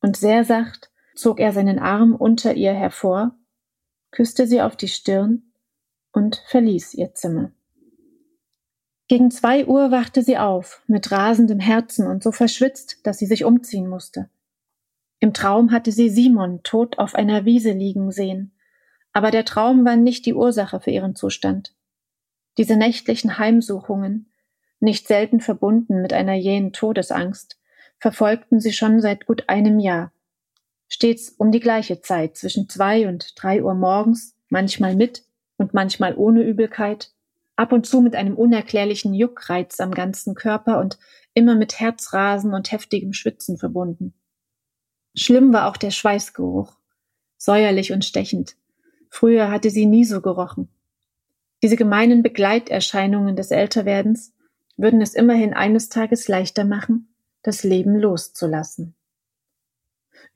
Und 0.00 0.16
sehr 0.16 0.44
sacht 0.44 0.90
zog 1.16 1.40
er 1.40 1.52
seinen 1.52 1.78
Arm 1.78 2.14
unter 2.14 2.54
ihr 2.54 2.72
hervor, 2.72 3.34
küsste 4.10 4.46
sie 4.46 4.62
auf 4.62 4.76
die 4.76 4.88
Stirn 4.88 5.42
und 6.12 6.42
verließ 6.46 6.94
ihr 6.94 7.14
Zimmer. 7.14 7.52
Gegen 9.08 9.30
zwei 9.30 9.66
Uhr 9.66 9.90
wachte 9.90 10.22
sie 10.22 10.36
auf, 10.36 10.82
mit 10.86 11.10
rasendem 11.10 11.60
Herzen 11.60 12.06
und 12.06 12.22
so 12.22 12.32
verschwitzt, 12.32 13.00
dass 13.04 13.18
sie 13.18 13.26
sich 13.26 13.44
umziehen 13.44 13.88
musste. 13.88 14.28
Im 15.20 15.32
Traum 15.32 15.70
hatte 15.70 15.92
sie 15.92 16.10
Simon 16.10 16.62
tot 16.62 16.98
auf 16.98 17.14
einer 17.14 17.44
Wiese 17.44 17.72
liegen 17.72 18.10
sehen, 18.10 18.52
Aber 19.12 19.30
der 19.30 19.46
Traum 19.46 19.86
war 19.86 19.96
nicht 19.96 20.26
die 20.26 20.34
Ursache 20.34 20.78
für 20.80 20.90
ihren 20.90 21.14
Zustand. 21.14 21.74
Diese 22.58 22.76
nächtlichen 22.76 23.38
Heimsuchungen, 23.38 24.30
nicht 24.78 25.08
selten 25.08 25.40
verbunden 25.40 26.02
mit 26.02 26.12
einer 26.12 26.34
jähen 26.34 26.72
Todesangst, 26.74 27.58
verfolgten 27.98 28.60
sie 28.60 28.72
schon 28.72 29.00
seit 29.00 29.24
gut 29.24 29.48
einem 29.48 29.78
Jahr. 29.78 30.12
Stets 30.88 31.30
um 31.30 31.50
die 31.50 31.60
gleiche 31.60 32.00
Zeit, 32.00 32.36
zwischen 32.36 32.68
zwei 32.68 33.08
und 33.08 33.32
drei 33.36 33.62
Uhr 33.62 33.74
morgens, 33.74 34.36
manchmal 34.48 34.94
mit 34.94 35.24
und 35.56 35.74
manchmal 35.74 36.14
ohne 36.16 36.42
Übelkeit, 36.42 37.12
ab 37.56 37.72
und 37.72 37.86
zu 37.86 38.00
mit 38.00 38.14
einem 38.14 38.36
unerklärlichen 38.36 39.14
Juckreiz 39.14 39.80
am 39.80 39.92
ganzen 39.92 40.34
Körper 40.34 40.78
und 40.78 40.98
immer 41.34 41.54
mit 41.54 41.80
Herzrasen 41.80 42.54
und 42.54 42.70
heftigem 42.72 43.12
Schwitzen 43.12 43.58
verbunden. 43.58 44.14
Schlimm 45.14 45.52
war 45.52 45.68
auch 45.68 45.76
der 45.76 45.90
Schweißgeruch, 45.90 46.76
säuerlich 47.36 47.92
und 47.92 48.04
stechend. 48.04 48.56
Früher 49.08 49.50
hatte 49.50 49.70
sie 49.70 49.86
nie 49.86 50.04
so 50.04 50.20
gerochen. 50.20 50.68
Diese 51.62 51.76
gemeinen 51.76 52.22
Begleiterscheinungen 52.22 53.36
des 53.36 53.50
Älterwerdens 53.50 54.34
würden 54.76 55.00
es 55.00 55.14
immerhin 55.14 55.54
eines 55.54 55.88
Tages 55.88 56.28
leichter 56.28 56.64
machen, 56.64 57.14
das 57.42 57.64
Leben 57.64 57.96
loszulassen. 57.96 58.95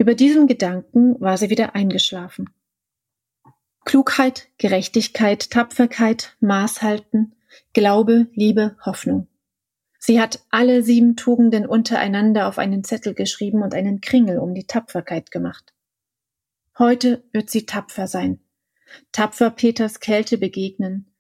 Über 0.01 0.15
diesem 0.15 0.47
Gedanken 0.47 1.21
war 1.21 1.37
sie 1.37 1.51
wieder 1.51 1.75
eingeschlafen. 1.75 2.49
Klugheit, 3.85 4.49
Gerechtigkeit, 4.57 5.51
Tapferkeit, 5.51 6.39
Maßhalten, 6.41 7.35
Glaube, 7.75 8.29
Liebe, 8.33 8.79
Hoffnung. 8.83 9.29
Sie 9.99 10.19
hat 10.19 10.43
alle 10.49 10.83
sieben 10.83 11.17
Tugenden 11.17 11.67
untereinander 11.67 12.49
auf 12.49 12.57
einen 12.57 12.83
Zettel 12.83 13.13
geschrieben 13.13 13.63
und 13.63 13.75
einen 13.75 14.01
Kringel 14.01 14.39
um 14.39 14.55
die 14.55 14.67
Tapferkeit 14.67 15.31
gemacht. 15.31 15.75
Heute 16.79 17.23
wird 17.33 17.51
sie 17.51 17.67
tapfer 17.67 18.07
sein, 18.07 18.41
tapfer 19.13 19.51
Peters 19.51 20.01
Kälte 20.01 20.39
begegnen, 20.39 21.13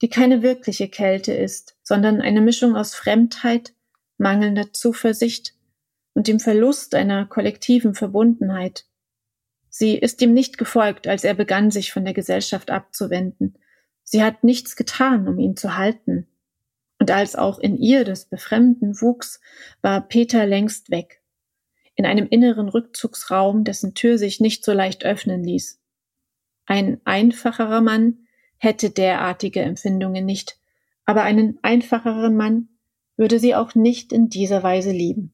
die 0.00 0.10
keine 0.10 0.42
wirkliche 0.42 0.88
Kälte 0.88 1.32
ist, 1.32 1.76
sondern 1.82 2.20
eine 2.20 2.40
Mischung 2.40 2.76
aus 2.76 2.94
Fremdheit, 2.94 3.74
mangelnder 4.16 4.72
Zuversicht 4.72 5.57
und 6.18 6.26
dem 6.26 6.40
Verlust 6.40 6.96
einer 6.96 7.26
kollektiven 7.26 7.94
Verbundenheit. 7.94 8.86
Sie 9.68 9.96
ist 9.96 10.20
ihm 10.20 10.34
nicht 10.34 10.58
gefolgt, 10.58 11.06
als 11.06 11.22
er 11.22 11.34
begann, 11.34 11.70
sich 11.70 11.92
von 11.92 12.04
der 12.04 12.12
Gesellschaft 12.12 12.72
abzuwenden. 12.72 13.56
Sie 14.02 14.24
hat 14.24 14.42
nichts 14.42 14.74
getan, 14.74 15.28
um 15.28 15.38
ihn 15.38 15.56
zu 15.56 15.76
halten. 15.76 16.26
Und 16.98 17.12
als 17.12 17.36
auch 17.36 17.60
in 17.60 17.76
ihr 17.76 18.04
das 18.04 18.24
Befremden 18.24 19.00
wuchs, 19.00 19.40
war 19.80 20.00
Peter 20.00 20.44
längst 20.44 20.90
weg. 20.90 21.22
In 21.94 22.04
einem 22.04 22.26
inneren 22.28 22.68
Rückzugsraum, 22.68 23.62
dessen 23.62 23.94
Tür 23.94 24.18
sich 24.18 24.40
nicht 24.40 24.64
so 24.64 24.72
leicht 24.72 25.04
öffnen 25.04 25.44
ließ. 25.44 25.80
Ein 26.66 27.00
einfacherer 27.04 27.80
Mann 27.80 28.26
hätte 28.56 28.90
derartige 28.90 29.60
Empfindungen 29.60 30.26
nicht, 30.26 30.58
aber 31.04 31.22
einen 31.22 31.60
einfacheren 31.62 32.34
Mann 32.34 32.70
würde 33.16 33.38
sie 33.38 33.54
auch 33.54 33.76
nicht 33.76 34.12
in 34.12 34.28
dieser 34.28 34.64
Weise 34.64 34.90
lieben. 34.90 35.32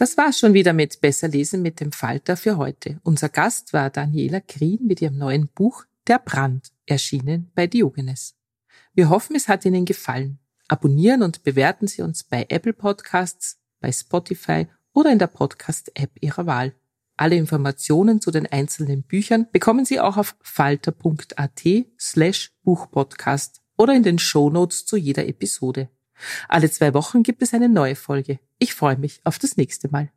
Das 0.00 0.16
war's 0.16 0.38
schon 0.38 0.54
wieder 0.54 0.72
mit 0.72 1.02
Besser 1.02 1.28
lesen 1.28 1.60
mit 1.60 1.78
dem 1.78 1.92
Falter 1.92 2.38
für 2.38 2.56
heute. 2.56 2.98
Unser 3.02 3.28
Gast 3.28 3.74
war 3.74 3.90
Daniela 3.90 4.40
Green 4.40 4.86
mit 4.86 5.02
ihrem 5.02 5.18
neuen 5.18 5.48
Buch 5.48 5.84
Der 6.06 6.18
Brand, 6.18 6.72
erschienen 6.86 7.50
bei 7.54 7.66
Diogenes. 7.66 8.34
Wir 8.94 9.10
hoffen, 9.10 9.36
es 9.36 9.46
hat 9.46 9.66
Ihnen 9.66 9.84
gefallen. 9.84 10.38
Abonnieren 10.68 11.22
und 11.22 11.42
bewerten 11.42 11.86
Sie 11.86 12.00
uns 12.00 12.24
bei 12.24 12.46
Apple 12.48 12.72
Podcasts, 12.72 13.60
bei 13.78 13.92
Spotify 13.92 14.68
oder 14.94 15.12
in 15.12 15.18
der 15.18 15.26
Podcast-App 15.26 16.12
Ihrer 16.22 16.46
Wahl. 16.46 16.72
Alle 17.18 17.36
Informationen 17.36 18.22
zu 18.22 18.30
den 18.30 18.46
einzelnen 18.46 19.02
Büchern 19.02 19.48
bekommen 19.52 19.84
Sie 19.84 20.00
auch 20.00 20.16
auf 20.16 20.34
falter.at 20.40 21.62
slash 22.00 22.52
Buchpodcast 22.62 23.60
oder 23.76 23.94
in 23.94 24.02
den 24.02 24.18
Shownotes 24.18 24.86
zu 24.86 24.96
jeder 24.96 25.28
Episode. 25.28 25.90
Alle 26.48 26.70
zwei 26.70 26.94
Wochen 26.94 27.22
gibt 27.22 27.42
es 27.42 27.54
eine 27.54 27.68
neue 27.68 27.96
Folge. 27.96 28.38
Ich 28.58 28.74
freue 28.74 28.96
mich 28.96 29.20
auf 29.24 29.38
das 29.38 29.56
nächste 29.56 29.88
Mal. 29.90 30.10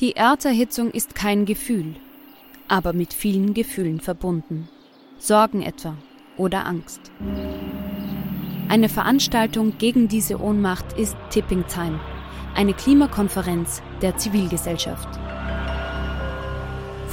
Die 0.00 0.16
Erderhitzung 0.16 0.90
ist 0.90 1.14
kein 1.14 1.46
Gefühl, 1.46 1.94
aber 2.68 2.92
mit 2.92 3.14
vielen 3.14 3.54
Gefühlen 3.54 4.00
verbunden. 4.00 4.68
Sorgen 5.18 5.62
etwa 5.62 5.96
oder 6.36 6.66
Angst. 6.66 7.00
Eine 8.68 8.88
Veranstaltung 8.88 9.78
gegen 9.78 10.08
diese 10.08 10.40
Ohnmacht 10.40 10.92
ist 10.98 11.16
Tipping 11.30 11.64
Time, 11.68 12.00
eine 12.54 12.74
Klimakonferenz 12.74 13.82
der 14.02 14.16
Zivilgesellschaft. 14.16 15.23